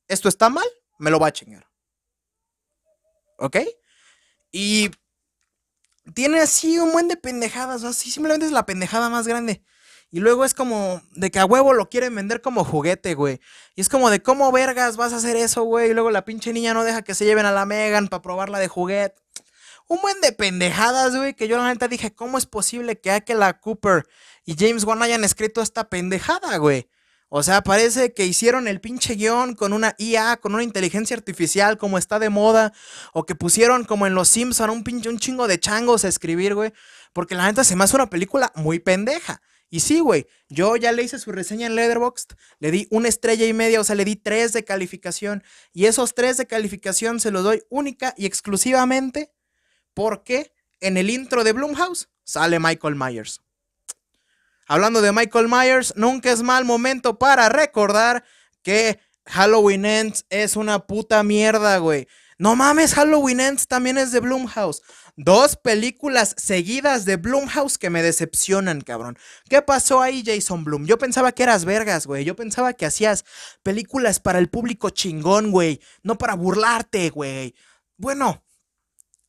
¿esto 0.08 0.28
está 0.28 0.48
mal? 0.48 0.66
Me 0.98 1.10
lo 1.10 1.18
va 1.18 1.28
a 1.28 1.32
chingar. 1.32 1.68
¿ok? 3.38 3.56
Y 4.52 4.90
tiene 6.14 6.40
así 6.40 6.78
un 6.78 6.92
buen 6.92 7.08
de 7.08 7.16
pendejadas, 7.16 7.84
así 7.84 8.10
simplemente 8.10 8.46
es 8.46 8.52
la 8.52 8.66
pendejada 8.66 9.08
más 9.08 9.26
grande. 9.26 9.62
Y 10.10 10.20
luego 10.20 10.44
es 10.44 10.54
como 10.54 11.02
de 11.12 11.30
que 11.30 11.38
a 11.38 11.44
huevo 11.44 11.74
lo 11.74 11.90
quieren 11.90 12.14
vender 12.14 12.40
como 12.40 12.64
juguete, 12.64 13.14
güey. 13.14 13.40
Y 13.76 13.82
es 13.82 13.88
como 13.88 14.08
de 14.08 14.22
cómo 14.22 14.50
vergas 14.52 14.96
vas 14.96 15.12
a 15.12 15.16
hacer 15.16 15.36
eso, 15.36 15.62
güey. 15.64 15.90
Y 15.90 15.94
luego 15.94 16.10
la 16.10 16.24
pinche 16.24 16.52
niña 16.52 16.72
no 16.72 16.84
deja 16.84 17.02
que 17.02 17.14
se 17.14 17.26
lleven 17.26 17.44
a 17.44 17.52
la 17.52 17.66
Megan 17.66 18.08
para 18.08 18.22
probarla 18.22 18.58
de 18.58 18.68
juguete. 18.68 19.16
Un 19.86 20.00
buen 20.00 20.20
de 20.20 20.32
pendejadas, 20.32 21.16
güey, 21.16 21.34
que 21.34 21.48
yo 21.48 21.56
la 21.56 21.68
neta 21.68 21.88
dije, 21.88 22.14
¿cómo 22.14 22.36
es 22.36 22.46
posible 22.46 23.00
que 23.00 23.34
la 23.34 23.58
Cooper 23.58 24.06
y 24.44 24.54
James 24.58 24.84
Wan 24.84 25.02
hayan 25.02 25.24
escrito 25.24 25.62
esta 25.62 25.88
pendejada, 25.88 26.58
güey? 26.58 26.88
O 27.30 27.42
sea, 27.42 27.62
parece 27.62 28.14
que 28.14 28.24
hicieron 28.24 28.68
el 28.68 28.80
pinche 28.80 29.14
guion 29.14 29.54
con 29.54 29.74
una 29.74 29.94
IA, 29.98 30.38
con 30.38 30.54
una 30.54 30.62
inteligencia 30.62 31.14
artificial 31.16 31.76
como 31.76 31.98
está 31.98 32.18
de 32.18 32.30
moda, 32.30 32.72
o 33.12 33.26
que 33.26 33.34
pusieron 33.34 33.84
como 33.84 34.06
en 34.06 34.14
Los 34.14 34.28
Simpson 34.28 34.70
un 34.70 34.82
pinche 34.82 35.10
un 35.10 35.18
chingo 35.18 35.46
de 35.46 35.60
changos 35.60 36.04
a 36.04 36.08
escribir, 36.08 36.54
güey, 36.54 36.72
porque 37.12 37.34
la 37.34 37.46
neta 37.46 37.64
se 37.64 37.76
me 37.76 37.84
hace 37.84 37.96
una 37.96 38.08
película 38.08 38.50
muy 38.54 38.78
pendeja. 38.78 39.42
Y 39.70 39.80
sí, 39.80 40.00
güey, 40.00 40.26
yo 40.48 40.76
ya 40.76 40.92
le 40.92 41.02
hice 41.02 41.18
su 41.18 41.30
reseña 41.30 41.66
en 41.66 41.74
Letterboxd, 41.74 42.32
le 42.58 42.70
di 42.70 42.88
una 42.90 43.08
estrella 43.08 43.44
y 43.44 43.52
media, 43.52 43.80
o 43.80 43.84
sea, 43.84 43.96
le 43.96 44.04
di 44.04 44.16
tres 44.16 44.52
de 44.52 44.64
calificación, 44.64 45.42
y 45.72 45.86
esos 45.86 46.14
tres 46.14 46.38
de 46.38 46.46
calificación 46.46 47.20
se 47.20 47.30
los 47.30 47.44
doy 47.44 47.62
única 47.68 48.14
y 48.16 48.26
exclusivamente 48.26 49.32
porque 49.92 50.52
en 50.80 50.96
el 50.96 51.10
intro 51.10 51.44
de 51.44 51.52
Bloomhouse 51.52 52.08
sale 52.24 52.58
Michael 52.58 52.94
Myers. 52.94 53.42
Hablando 54.66 55.00
de 55.00 55.12
Michael 55.12 55.48
Myers, 55.48 55.94
nunca 55.96 56.30
es 56.30 56.42
mal 56.42 56.64
momento 56.64 57.18
para 57.18 57.48
recordar 57.48 58.24
que 58.62 59.00
Halloween 59.26 59.84
Ends 59.84 60.24
es 60.28 60.56
una 60.56 60.86
puta 60.86 61.22
mierda, 61.22 61.78
güey. 61.78 62.06
No 62.38 62.54
mames, 62.54 62.94
Halloween 62.94 63.40
Ends 63.40 63.66
también 63.66 63.98
es 63.98 64.12
de 64.12 64.20
Blumhouse. 64.20 64.82
Dos 65.20 65.56
películas 65.56 66.34
seguidas 66.38 67.04
de 67.04 67.16
Blumhouse 67.16 67.76
que 67.76 67.90
me 67.90 68.02
decepcionan, 68.02 68.80
cabrón. 68.80 69.18
¿Qué 69.48 69.60
pasó 69.62 70.00
ahí, 70.00 70.22
Jason 70.24 70.64
Blum? 70.64 70.86
Yo 70.86 70.96
pensaba 70.96 71.32
que 71.32 71.42
eras 71.42 71.64
vergas, 71.64 72.06
güey. 72.06 72.24
Yo 72.24 72.36
pensaba 72.36 72.72
que 72.72 72.86
hacías 72.86 73.24
películas 73.62 74.20
para 74.20 74.38
el 74.38 74.48
público 74.48 74.90
chingón, 74.90 75.50
güey. 75.50 75.80
No 76.02 76.16
para 76.18 76.34
burlarte, 76.34 77.10
güey. 77.10 77.54
Bueno, 77.96 78.44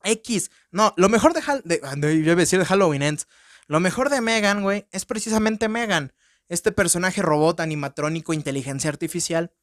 X. 0.04 0.52
No, 0.72 0.94
lo 0.96 1.10
mejor 1.10 1.34
de, 1.34 1.42
de, 1.66 2.24
yo 2.24 2.36
decir 2.36 2.60
de 2.60 2.66
Halloween 2.66 3.02
Ends 3.02 3.28
lo 3.70 3.80
mejor 3.80 4.10
de 4.10 4.20
Megan, 4.20 4.64
güey, 4.64 4.88
es 4.92 5.06
precisamente 5.06 5.70
Megan. 5.70 6.12
Este 6.48 6.72
personaje 6.72 7.22
robot 7.22 7.60
animatrónico, 7.60 8.34
inteligencia 8.34 8.90
artificial. 8.90 9.54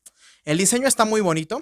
El 0.44 0.58
diseño 0.58 0.86
está 0.86 1.04
muy 1.04 1.20
bonito. 1.20 1.60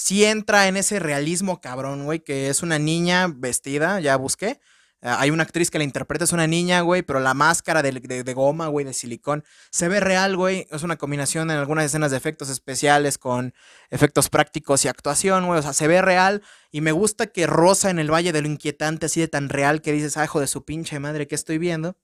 Sí 0.00 0.24
entra 0.24 0.68
en 0.68 0.76
ese 0.76 1.00
realismo 1.00 1.60
cabrón, 1.60 2.04
güey, 2.04 2.20
que 2.20 2.50
es 2.50 2.62
una 2.62 2.78
niña 2.78 3.26
vestida, 3.26 3.98
ya 3.98 4.14
busqué. 4.14 4.60
Ah, 5.02 5.16
hay 5.18 5.32
una 5.32 5.42
actriz 5.42 5.72
que 5.72 5.78
la 5.78 5.82
interpreta, 5.82 6.22
es 6.22 6.32
una 6.32 6.46
niña, 6.46 6.82
güey, 6.82 7.02
pero 7.02 7.18
la 7.18 7.34
máscara 7.34 7.82
de, 7.82 8.32
goma, 8.32 8.68
güey, 8.68 8.86
de 8.86 8.92
silicón, 8.92 9.42
se 9.72 9.88
ve 9.88 9.98
real, 9.98 10.36
güey. 10.36 10.68
Es 10.70 10.84
una 10.84 10.96
combinación 10.96 11.50
en 11.50 11.56
algunas 11.56 11.84
escenas 11.84 12.12
de 12.12 12.16
efectos 12.16 12.48
especiales 12.48 13.18
con 13.18 13.52
efectos 13.90 14.28
prácticos 14.28 14.84
y 14.84 14.88
actuación, 14.88 15.46
güey. 15.46 15.58
O 15.58 15.62
sea, 15.62 15.72
se 15.72 15.88
ve 15.88 16.00
real. 16.00 16.42
Y 16.70 16.80
me 16.80 16.92
gusta 16.92 17.26
que 17.26 17.48
rosa 17.48 17.90
en 17.90 17.98
el 17.98 18.12
Valle 18.12 18.30
de 18.30 18.40
lo 18.40 18.46
Inquietante, 18.46 19.06
así 19.06 19.18
de 19.18 19.26
tan 19.26 19.48
real 19.48 19.82
que 19.82 19.90
dices, 19.90 20.16
ah, 20.16 20.22
hijo 20.24 20.38
de 20.38 20.46
su 20.46 20.64
pinche 20.64 21.00
madre, 21.00 21.26
¿qué 21.26 21.34
estoy 21.34 21.58
viendo? 21.58 21.96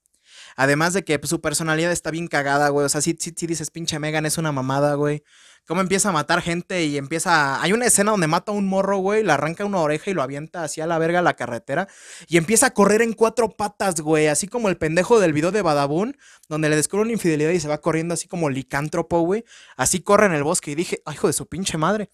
Además 0.56 0.94
de 0.94 1.04
que 1.04 1.18
pues, 1.20 1.30
su 1.30 1.40
personalidad 1.40 1.92
está 1.92 2.10
bien 2.10 2.26
cagada, 2.26 2.68
güey. 2.70 2.86
O 2.86 2.88
sea, 2.88 3.00
sí, 3.00 3.16
sí, 3.20 3.32
sí 3.36 3.46
dices, 3.46 3.70
pinche 3.70 4.00
Megan 4.00 4.26
es 4.26 4.36
una 4.36 4.50
mamada, 4.50 4.94
güey. 4.94 5.22
Cómo 5.66 5.80
empieza 5.80 6.10
a 6.10 6.12
matar 6.12 6.42
gente 6.42 6.84
y 6.84 6.98
empieza. 6.98 7.62
Hay 7.62 7.72
una 7.72 7.86
escena 7.86 8.10
donde 8.10 8.26
mata 8.26 8.52
a 8.52 8.54
un 8.54 8.66
morro, 8.66 8.98
güey, 8.98 9.22
le 9.22 9.32
arranca 9.32 9.64
una 9.64 9.78
oreja 9.78 10.10
y 10.10 10.14
lo 10.14 10.22
avienta 10.22 10.62
hacia 10.62 10.86
la 10.86 10.98
verga 10.98 11.20
a 11.20 11.22
la 11.22 11.34
carretera. 11.34 11.88
Y 12.28 12.36
empieza 12.36 12.66
a 12.66 12.70
correr 12.74 13.00
en 13.00 13.14
cuatro 13.14 13.48
patas, 13.56 14.00
güey. 14.00 14.26
Así 14.26 14.46
como 14.46 14.68
el 14.68 14.76
pendejo 14.76 15.20
del 15.20 15.32
video 15.32 15.52
de 15.52 15.62
Badabun, 15.62 16.18
donde 16.48 16.68
le 16.68 16.76
descubre 16.76 17.02
una 17.02 17.12
infidelidad 17.12 17.50
y 17.50 17.60
se 17.60 17.68
va 17.68 17.78
corriendo 17.78 18.12
así 18.12 18.28
como 18.28 18.50
licántropo, 18.50 19.20
güey. 19.20 19.44
Así 19.76 20.00
corre 20.00 20.26
en 20.26 20.32
el 20.34 20.44
bosque. 20.44 20.72
Y 20.72 20.74
dije, 20.74 21.00
ay, 21.06 21.14
hijo 21.14 21.28
de 21.28 21.32
su 21.32 21.46
pinche 21.46 21.78
madre. 21.78 22.10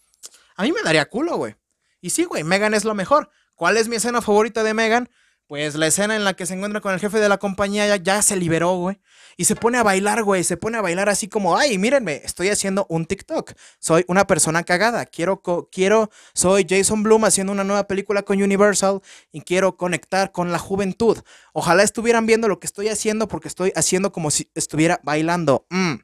A 0.55 0.63
mí 0.63 0.71
me 0.71 0.83
daría 0.83 1.07
culo, 1.07 1.37
güey. 1.37 1.57
Y 2.01 2.11
sí, 2.11 2.25
güey, 2.25 2.45
Megan 2.45 2.75
es 2.75 2.85
lo 2.85 2.95
mejor. 2.95 3.31
¿Cuál 3.57 3.77
es 3.77 3.89
mi 3.89 3.97
escena 3.97 4.23
favorita 4.23 4.63
de 4.63 4.75
Megan? 4.75 5.11
Pues 5.51 5.75
la 5.75 5.89
escena 5.89 6.15
en 6.15 6.23
la 6.23 6.35
que 6.35 6.47
se 6.47 6.55
encuentra 6.55 6.81
con 6.81 6.95
el 6.95 7.01
jefe 7.01 7.19
de 7.19 7.29
la 7.29 7.39
compañía 7.39 7.85
ya, 7.85 7.97
ya 7.97 8.23
se 8.23 8.37
liberó, 8.37 8.77
güey. 8.77 9.01
Y 9.37 9.47
se 9.47 9.57
pone 9.57 9.79
a 9.79 9.83
bailar, 9.83 10.23
güey. 10.23 10.45
Se 10.45 10.57
pone 10.57 10.79
a 10.79 10.81
bailar 10.81 11.09
así 11.09 11.27
como, 11.27 11.59
ay, 11.59 11.77
mírenme, 11.77 12.23
estoy 12.25 12.51
haciendo 12.51 12.87
un 12.89 13.05
TikTok. 13.05 13.55
Soy 13.81 14.05
una 14.07 14.29
persona 14.29 14.63
cagada. 14.63 15.07
Quiero, 15.07 15.43
quiero, 15.73 16.09
soy 16.35 16.65
Jason 16.71 17.03
Bloom 17.03 17.25
haciendo 17.25 17.53
una 17.53 17.65
nueva 17.65 17.89
película 17.89 18.23
con 18.23 18.41
Universal 18.41 19.01
y 19.33 19.41
quiero 19.41 19.77
conectar 19.77 20.31
con 20.31 20.53
la 20.53 20.61
juventud. 20.61 21.19
Ojalá 21.53 21.83
estuvieran 21.83 22.27
viendo 22.27 22.47
lo 22.47 22.61
que 22.61 22.69
estoy 22.69 22.87
haciendo 22.87 23.27
porque 23.27 23.49
estoy 23.49 23.73
haciendo 23.75 24.13
como 24.13 24.31
si 24.31 24.49
estuviera 24.55 25.01
bailando. 25.03 25.67
Mmm. 25.71 25.95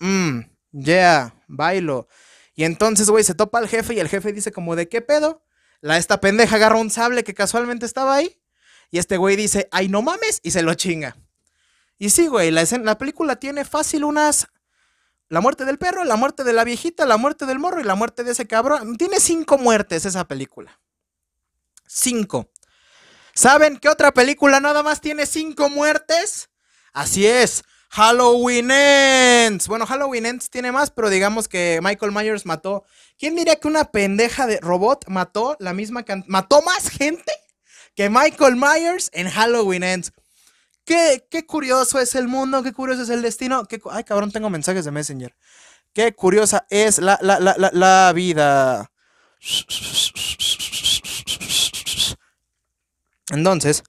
Mmm. 0.00 0.40
Yeah, 0.70 1.34
bailo. 1.48 2.08
Y 2.54 2.64
entonces, 2.64 3.08
güey, 3.08 3.24
se 3.24 3.34
topa 3.34 3.56
al 3.56 3.68
jefe 3.68 3.94
y 3.94 4.00
el 4.00 4.08
jefe 4.10 4.34
dice 4.34 4.52
como, 4.52 4.76
¿de 4.76 4.86
qué 4.86 5.00
pedo? 5.00 5.40
La 5.84 5.98
esta 5.98 6.18
pendeja 6.18 6.56
agarra 6.56 6.78
un 6.78 6.90
sable 6.90 7.24
que 7.24 7.34
casualmente 7.34 7.84
estaba 7.84 8.14
ahí. 8.14 8.40
Y 8.90 8.96
este 8.96 9.18
güey 9.18 9.36
dice, 9.36 9.68
ay, 9.70 9.88
no 9.88 10.00
mames, 10.00 10.40
y 10.42 10.50
se 10.50 10.62
lo 10.62 10.72
chinga. 10.72 11.14
Y 11.98 12.08
sí, 12.08 12.26
güey, 12.26 12.50
la, 12.50 12.64
la 12.82 12.96
película 12.96 13.36
tiene 13.36 13.66
fácil 13.66 14.04
unas... 14.04 14.48
La 15.28 15.42
muerte 15.42 15.66
del 15.66 15.76
perro, 15.76 16.02
la 16.04 16.16
muerte 16.16 16.42
de 16.42 16.54
la 16.54 16.64
viejita, 16.64 17.04
la 17.04 17.18
muerte 17.18 17.44
del 17.44 17.58
morro 17.58 17.82
y 17.82 17.84
la 17.84 17.96
muerte 17.96 18.24
de 18.24 18.32
ese 18.32 18.46
cabrón. 18.46 18.96
Tiene 18.96 19.20
cinco 19.20 19.58
muertes 19.58 20.06
esa 20.06 20.26
película. 20.26 20.80
Cinco. 21.86 22.50
¿Saben 23.34 23.76
qué 23.76 23.90
otra 23.90 24.14
película 24.14 24.60
nada 24.60 24.82
más 24.82 25.02
tiene 25.02 25.26
cinco 25.26 25.68
muertes? 25.68 26.48
Así 26.94 27.26
es. 27.26 27.62
Halloween 27.94 28.72
Ends. 28.72 29.68
Bueno, 29.68 29.86
Halloween 29.86 30.26
Ends 30.26 30.50
tiene 30.50 30.72
más, 30.72 30.90
pero 30.90 31.10
digamos 31.10 31.46
que 31.46 31.78
Michael 31.80 32.10
Myers 32.10 32.44
mató. 32.44 32.84
¿Quién 33.16 33.36
diría 33.36 33.54
que 33.54 33.68
una 33.68 33.84
pendeja 33.84 34.48
de 34.48 34.58
robot 34.60 35.04
mató 35.06 35.56
la 35.60 35.72
misma 35.72 36.04
mató 36.26 36.60
más 36.62 36.88
gente 36.88 37.32
que 37.94 38.10
Michael 38.10 38.56
Myers 38.56 39.10
en 39.12 39.30
Halloween 39.30 39.84
Ends? 39.84 40.12
Qué, 40.84 41.24
qué 41.30 41.46
curioso 41.46 42.00
es 42.00 42.16
el 42.16 42.26
mundo, 42.26 42.64
qué 42.64 42.72
curioso 42.72 43.02
es 43.02 43.10
el 43.10 43.22
destino. 43.22 43.62
Ay, 43.92 44.02
cabrón, 44.02 44.32
tengo 44.32 44.50
mensajes 44.50 44.84
de 44.84 44.90
Messenger. 44.90 45.32
Qué 45.92 46.16
curiosa 46.16 46.66
es 46.70 46.98
la, 46.98 47.16
la, 47.22 47.38
la, 47.38 47.70
la 47.72 48.12
vida. 48.12 48.90
Entonces, 53.30 53.84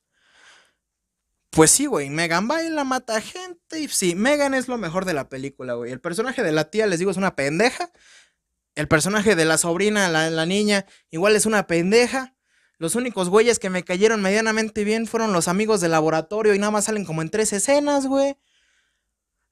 pues 1.56 1.72
sí, 1.72 1.86
güey, 1.86 2.10
Megan 2.10 2.50
baila, 2.50 2.84
mata 2.84 3.22
gente 3.22 3.80
y 3.80 3.88
sí, 3.88 4.14
Megan 4.14 4.54
es 4.54 4.68
lo 4.68 4.78
mejor 4.78 5.06
de 5.06 5.14
la 5.14 5.30
película, 5.30 5.76
güey. 5.76 5.90
El 5.90 6.02
personaje 6.02 6.44
de 6.44 6.52
la 6.52 6.70
tía, 6.70 6.86
les 6.86 7.00
digo, 7.00 7.12
es 7.12 7.18
una 7.18 7.38
pendeja. 7.38 7.92
El 8.76 8.90
personaje 8.90 9.38
de 9.38 9.46
la 9.46 9.58
sobrina, 9.58 10.10
la, 10.10 10.46
niña, 10.46 10.86
igual 11.12 11.34
es 11.34 11.46
una 11.46 11.66
pendeja. 11.66 12.36
Los 12.78 12.96
únicos 12.96 13.30
güeyes 13.30 13.58
que 13.58 13.70
me 13.70 13.86
cayeron 13.86 14.22
medianamente 14.22 14.84
bien 14.84 15.08
fueron 15.08 15.32
los 15.32 15.48
amigos 15.48 15.80
del 15.80 15.92
laboratorio 15.92 16.54
y 16.54 16.60
nada 16.60 16.72
más 16.72 16.86
salen 16.86 17.06
como 17.06 17.22
en 17.22 17.30
tres 17.30 17.54
escenas, 17.54 18.06
güey. 18.06 18.38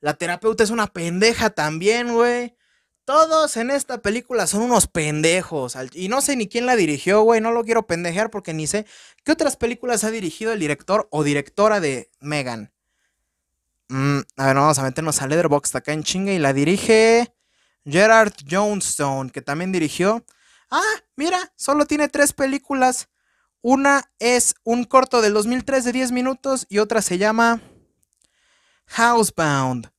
La 0.02 0.16
terapeuta 0.16 0.66
es 0.66 0.72
una 0.72 0.88
pendeja 0.88 1.52
también, 1.52 2.14
güey. 2.14 2.58
Todos 3.06 3.58
en 3.58 3.70
esta 3.70 4.02
película 4.02 4.48
son 4.48 4.62
unos 4.62 4.88
pendejos. 4.88 5.76
Y 5.94 6.08
no 6.08 6.22
sé 6.22 6.38
ni 6.38 6.48
quién 6.48 6.66
la 6.66 6.78
dirigió, 6.78 7.22
güey. 7.22 7.42
No 7.42 7.52
lo 7.52 7.66
quiero 7.66 7.86
pendejear 7.86 8.30
porque 8.30 8.54
ni 8.54 8.66
sé 8.66 8.86
qué 9.26 9.34
otras 9.34 9.58
películas 9.58 10.06
ha 10.06 10.12
dirigido 10.12 10.54
el 10.54 10.60
director 10.60 11.10
o 11.12 11.24
directora 11.24 11.82
de 11.82 12.10
Megan. 12.22 12.72
Mm, 13.90 14.20
a 14.38 14.46
ver, 14.46 14.56
vamos 14.56 14.80
a 14.80 14.84
meternos 14.84 15.22
a 15.22 15.28
Leatherbox 15.28 15.76
acá 15.76 15.92
en 15.92 16.04
chinga 16.04 16.32
y 16.32 16.40
la 16.40 16.54
dirige 16.54 17.36
Gerard 17.86 18.34
Johnstone, 18.50 19.32
que 19.32 19.42
también 19.42 19.74
dirigió. 19.74 20.26
Ah, 20.72 20.82
mira, 21.18 21.52
solo 21.58 21.86
tiene 21.86 22.08
tres 22.08 22.32
películas. 22.32 23.10
Una 23.62 24.12
es 24.20 24.56
un 24.64 24.86
corto 24.86 25.22
del 25.22 25.34
2003 25.34 25.84
de 25.84 25.92
10 25.92 26.12
minutos 26.14 26.66
y 26.70 26.80
otra 26.80 27.02
se 27.02 27.18
llama 27.18 27.62
Housebound 28.88 29.93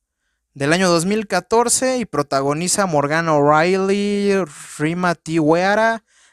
del 0.55 0.71
año 0.71 0.89
2014 0.89 1.97
y 1.97 2.05
protagoniza 2.05 2.85
Morgan 2.85 3.27
O'Reilly, 3.27 4.45
Rima 4.79 5.13
T. 5.13 5.37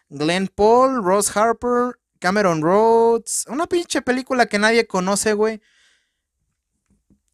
Glenn 0.09 0.49
Paul, 0.49 1.05
Ross 1.05 1.37
Harper, 1.37 1.99
Cameron 2.21 2.63
Rhodes. 2.63 3.45
Una 3.49 3.67
pinche 3.67 4.01
película 4.01 4.47
que 4.47 4.61
nadie 4.61 4.87
conoce, 4.87 5.33
güey. 5.33 5.61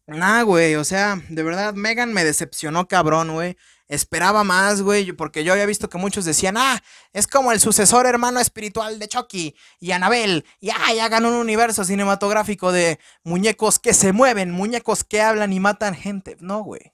Nah, 0.07 0.41
güey, 0.41 0.75
o 0.75 0.83
sea, 0.83 1.21
de 1.29 1.43
verdad, 1.43 1.75
Megan 1.75 2.11
me 2.11 2.23
decepcionó 2.23 2.87
cabrón, 2.87 3.33
güey. 3.33 3.55
Esperaba 3.89 4.43
más, 4.43 4.83
güey, 4.83 5.11
porque 5.13 5.43
yo 5.43 5.51
había 5.51 5.65
visto 5.65 5.89
que 5.89 5.97
muchos 5.97 6.23
decían, 6.23 6.57
ah, 6.57 6.79
es 7.11 7.25
como 7.25 7.51
el 7.51 7.59
sucesor 7.59 8.05
hermano 8.05 8.39
espiritual 8.39 8.99
de 8.99 9.07
Chucky 9.07 9.55
y 9.79 9.91
Annabelle, 9.91 10.45
y 10.59 10.69
ah, 10.69 10.93
ya 10.95 11.09
ganó 11.09 11.29
un 11.29 11.33
universo 11.33 11.83
cinematográfico 11.83 12.71
de 12.71 12.99
muñecos 13.23 13.79
que 13.79 13.95
se 13.95 14.13
mueven, 14.13 14.51
muñecos 14.51 15.03
que 15.03 15.23
hablan 15.23 15.53
y 15.53 15.59
matan 15.59 15.95
gente. 15.95 16.37
No, 16.39 16.61
güey. 16.61 16.93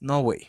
No, 0.00 0.22
güey. 0.22 0.48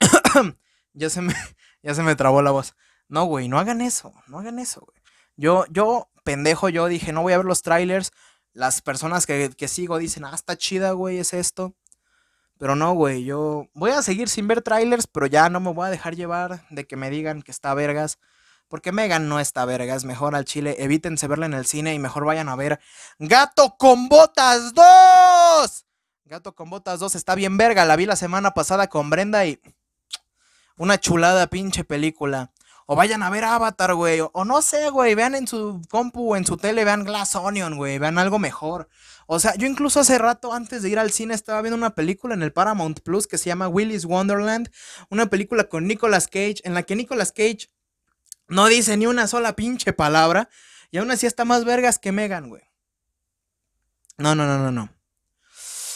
ya, 0.92 1.08
se 1.08 1.20
me, 1.20 1.32
ya 1.80 1.94
se 1.94 2.02
me 2.02 2.16
trabó 2.16 2.42
la 2.42 2.50
voz. 2.50 2.74
No, 3.08 3.26
güey, 3.26 3.46
no 3.46 3.60
hagan 3.60 3.80
eso, 3.80 4.12
no 4.26 4.40
hagan 4.40 4.58
eso, 4.58 4.80
güey. 4.80 4.98
Yo, 5.36 5.66
yo, 5.70 6.10
pendejo, 6.24 6.68
yo 6.68 6.88
dije, 6.88 7.12
no 7.12 7.22
voy 7.22 7.32
a 7.32 7.36
ver 7.36 7.46
los 7.46 7.62
trailers. 7.62 8.10
Las 8.54 8.82
personas 8.82 9.24
que, 9.24 9.50
que 9.56 9.68
sigo 9.68 9.98
dicen, 9.98 10.24
ah, 10.24 10.34
está 10.34 10.56
chida, 10.56 10.90
güey, 10.92 11.18
es 11.18 11.32
esto. 11.32 11.76
Pero 12.58 12.76
no, 12.76 12.94
güey, 12.94 13.24
yo 13.24 13.68
voy 13.74 13.90
a 13.90 14.02
seguir 14.02 14.28
sin 14.28 14.46
ver 14.46 14.62
trailers, 14.62 15.06
pero 15.06 15.26
ya 15.26 15.48
no 15.48 15.60
me 15.60 15.72
voy 15.72 15.86
a 15.86 15.90
dejar 15.90 16.14
llevar 16.14 16.64
de 16.70 16.86
que 16.86 16.96
me 16.96 17.10
digan 17.10 17.42
que 17.42 17.50
está 17.50 17.74
vergas. 17.74 18.18
Porque 18.68 18.92
Megan 18.92 19.28
no 19.28 19.40
está 19.40 19.64
vergas, 19.64 20.04
mejor 20.04 20.34
al 20.34 20.44
chile, 20.44 20.76
evítense 20.78 21.28
verla 21.28 21.46
en 21.46 21.54
el 21.54 21.66
cine 21.66 21.94
y 21.94 21.98
mejor 21.98 22.24
vayan 22.24 22.48
a 22.48 22.56
ver 22.56 22.80
Gato 23.18 23.76
con 23.76 24.08
Botas 24.08 24.72
2. 24.72 25.86
Gato 26.24 26.54
con 26.54 26.70
Botas 26.70 27.00
2 27.00 27.14
está 27.14 27.34
bien 27.34 27.58
verga, 27.58 27.84
la 27.84 27.96
vi 27.96 28.06
la 28.06 28.16
semana 28.16 28.52
pasada 28.52 28.88
con 28.88 29.10
Brenda 29.10 29.44
y 29.44 29.60
una 30.76 30.98
chulada 30.98 31.48
pinche 31.48 31.84
película. 31.84 32.50
O 32.86 32.96
vayan 32.96 33.22
a 33.22 33.30
ver 33.30 33.44
Avatar, 33.44 33.94
güey. 33.94 34.20
O, 34.20 34.44
no 34.44 34.60
sé, 34.60 34.90
güey. 34.90 35.14
Vean 35.14 35.34
en 35.34 35.46
su 35.46 35.80
compu 35.88 36.32
o 36.32 36.36
en 36.36 36.44
su 36.44 36.56
tele, 36.56 36.84
vean 36.84 37.04
Glass 37.04 37.34
Onion, 37.34 37.76
güey. 37.76 37.98
Vean 37.98 38.18
algo 38.18 38.38
mejor. 38.38 38.88
O 39.26 39.38
sea, 39.38 39.54
yo 39.54 39.66
incluso 39.66 40.00
hace 40.00 40.18
rato, 40.18 40.52
antes 40.52 40.82
de 40.82 40.90
ir 40.90 40.98
al 40.98 41.10
cine, 41.10 41.34
estaba 41.34 41.62
viendo 41.62 41.76
una 41.76 41.94
película 41.94 42.34
en 42.34 42.42
el 42.42 42.52
Paramount 42.52 43.00
Plus 43.00 43.26
que 43.26 43.38
se 43.38 43.46
llama 43.46 43.68
Willy's 43.68 44.04
Wonderland. 44.04 44.70
Una 45.08 45.26
película 45.26 45.64
con 45.64 45.86
Nicolas 45.86 46.26
Cage, 46.26 46.56
en 46.64 46.74
la 46.74 46.82
que 46.82 46.94
Nicolas 46.94 47.32
Cage 47.32 47.70
no 48.48 48.66
dice 48.66 48.96
ni 48.98 49.06
una 49.06 49.26
sola 49.26 49.56
pinche 49.56 49.94
palabra. 49.94 50.50
Y 50.90 50.98
aún 50.98 51.10
así 51.10 51.26
está 51.26 51.46
más 51.46 51.64
vergas 51.64 51.98
que 51.98 52.12
Megan, 52.12 52.50
güey. 52.50 52.62
No, 54.18 54.34
no, 54.34 54.46
no, 54.46 54.58
no, 54.58 54.70
no. 54.70 54.90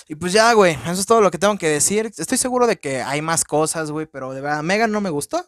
Y 0.09 0.15
pues 0.15 0.33
ya, 0.33 0.51
güey, 0.55 0.73
eso 0.85 0.93
es 1.01 1.07
todo 1.07 1.21
lo 1.21 1.31
que 1.31 1.37
tengo 1.37 1.59
que 1.59 1.69
decir. 1.69 2.11
Estoy 2.17 2.39
seguro 2.39 2.67
de 2.67 2.81
que 2.81 3.03
hay 3.03 3.21
más 3.21 3.45
cosas, 3.45 3.91
güey, 3.91 4.07
pero 4.07 4.33
de 4.33 4.41
verdad, 4.41 4.63
Megan 4.63 4.91
no 4.91 5.03
me 5.03 5.11
gustó. 5.11 5.45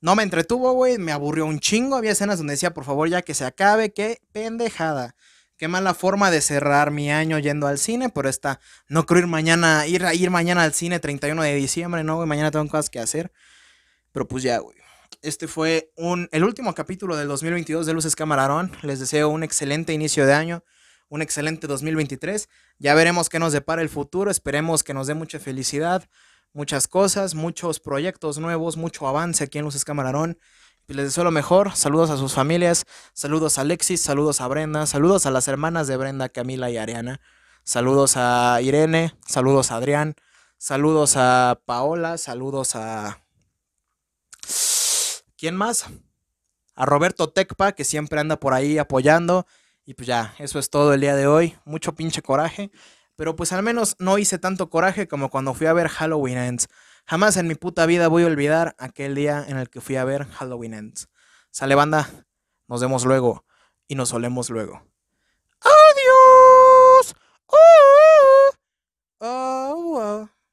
No 0.00 0.14
me 0.14 0.22
entretuvo, 0.22 0.72
güey, 0.72 0.98
me 0.98 1.12
aburrió 1.12 1.46
un 1.46 1.58
chingo. 1.58 1.96
Había 1.96 2.12
escenas 2.12 2.38
donde 2.38 2.52
decía, 2.52 2.72
por 2.72 2.84
favor, 2.84 3.08
ya 3.08 3.22
que 3.22 3.34
se 3.34 3.44
acabe, 3.44 3.92
qué 3.92 4.20
pendejada. 4.32 5.16
Qué 5.56 5.66
mala 5.66 5.92
forma 5.92 6.30
de 6.30 6.40
cerrar 6.40 6.92
mi 6.92 7.10
año 7.10 7.36
yendo 7.40 7.66
al 7.66 7.78
cine, 7.78 8.10
por 8.10 8.28
esta, 8.28 8.60
no 8.86 9.06
creo 9.06 9.22
ir 9.22 9.26
mañana, 9.26 9.88
ir, 9.88 10.04
ir 10.14 10.30
mañana 10.30 10.62
al 10.62 10.72
cine 10.72 11.00
31 11.00 11.42
de 11.42 11.54
diciembre, 11.56 12.04
no, 12.04 12.14
güey, 12.14 12.28
mañana 12.28 12.52
tengo 12.52 12.68
cosas 12.68 12.90
que 12.90 13.00
hacer. 13.00 13.32
Pero 14.12 14.28
pues 14.28 14.44
ya, 14.44 14.58
güey. 14.58 14.76
Este 15.20 15.48
fue 15.48 15.90
un, 15.96 16.28
el 16.30 16.44
último 16.44 16.72
capítulo 16.74 17.16
del 17.16 17.26
2022 17.26 17.86
de 17.86 17.92
Luces 17.92 18.14
Camarón. 18.14 18.70
Les 18.82 19.00
deseo 19.00 19.30
un 19.30 19.42
excelente 19.42 19.92
inicio 19.92 20.26
de 20.26 20.32
año, 20.32 20.62
un 21.08 21.22
excelente 21.22 21.66
2023. 21.66 22.48
Ya 22.78 22.94
veremos 22.94 23.28
qué 23.28 23.40
nos 23.40 23.52
depara 23.52 23.82
el 23.82 23.88
futuro. 23.88 24.30
Esperemos 24.30 24.84
que 24.84 24.94
nos 24.94 25.08
dé 25.08 25.14
mucha 25.14 25.40
felicidad, 25.40 26.08
muchas 26.52 26.88
cosas, 26.88 27.34
muchos 27.34 27.80
proyectos 27.80 28.38
nuevos, 28.38 28.76
mucho 28.76 29.06
avance 29.06 29.44
aquí 29.44 29.58
en 29.58 29.64
Luces 29.64 29.84
Camarón. 29.84 30.38
Les 30.88 31.04
deseo 31.04 31.22
lo 31.22 31.30
mejor. 31.30 31.76
Saludos 31.76 32.08
a 32.08 32.16
sus 32.16 32.32
familias. 32.32 32.86
Saludos 33.12 33.58
a 33.58 33.60
Alexis. 33.60 34.00
Saludos 34.00 34.40
a 34.40 34.48
Brenda. 34.48 34.86
Saludos 34.86 35.26
a 35.26 35.30
las 35.30 35.46
hermanas 35.46 35.86
de 35.86 35.98
Brenda, 35.98 36.30
Camila 36.30 36.70
y 36.70 36.78
Ariana. 36.78 37.20
Saludos 37.62 38.14
a 38.16 38.58
Irene. 38.62 39.14
Saludos 39.26 39.70
a 39.70 39.76
Adrián. 39.76 40.14
Saludos 40.56 41.16
a 41.16 41.60
Paola. 41.66 42.16
Saludos 42.16 42.74
a. 42.74 43.22
¿Quién 45.36 45.56
más? 45.56 45.84
A 46.74 46.86
Roberto 46.86 47.28
Tecpa, 47.28 47.72
que 47.72 47.84
siempre 47.84 48.18
anda 48.18 48.40
por 48.40 48.54
ahí 48.54 48.78
apoyando. 48.78 49.46
Y 49.84 49.92
pues 49.92 50.06
ya, 50.06 50.34
eso 50.38 50.58
es 50.58 50.70
todo 50.70 50.94
el 50.94 51.02
día 51.02 51.14
de 51.14 51.26
hoy. 51.26 51.54
Mucho 51.66 51.94
pinche 51.94 52.22
coraje 52.22 52.70
pero 53.18 53.34
pues 53.34 53.52
al 53.52 53.64
menos 53.64 53.96
no 53.98 54.16
hice 54.16 54.38
tanto 54.38 54.70
coraje 54.70 55.08
como 55.08 55.28
cuando 55.28 55.52
fui 55.52 55.66
a 55.66 55.72
ver 55.72 55.88
Halloween 55.88 56.38
Ends. 56.38 56.68
Jamás 57.04 57.36
en 57.36 57.48
mi 57.48 57.56
puta 57.56 57.84
vida 57.84 58.06
voy 58.06 58.22
a 58.22 58.26
olvidar 58.26 58.76
aquel 58.78 59.16
día 59.16 59.44
en 59.48 59.58
el 59.58 59.68
que 59.68 59.80
fui 59.80 59.96
a 59.96 60.04
ver 60.04 60.26
Halloween 60.26 60.72
Ends. 60.72 61.08
Sale 61.50 61.74
banda, 61.74 62.08
nos 62.68 62.80
vemos 62.80 63.04
luego 63.04 63.44
y 63.88 63.96
nos 63.96 64.10
solemos 64.10 64.50
luego. 64.50 64.86
¡Adiós! 65.60 67.16
Oh, 67.48 68.50
oh, 69.18 69.26
oh. 69.26 70.28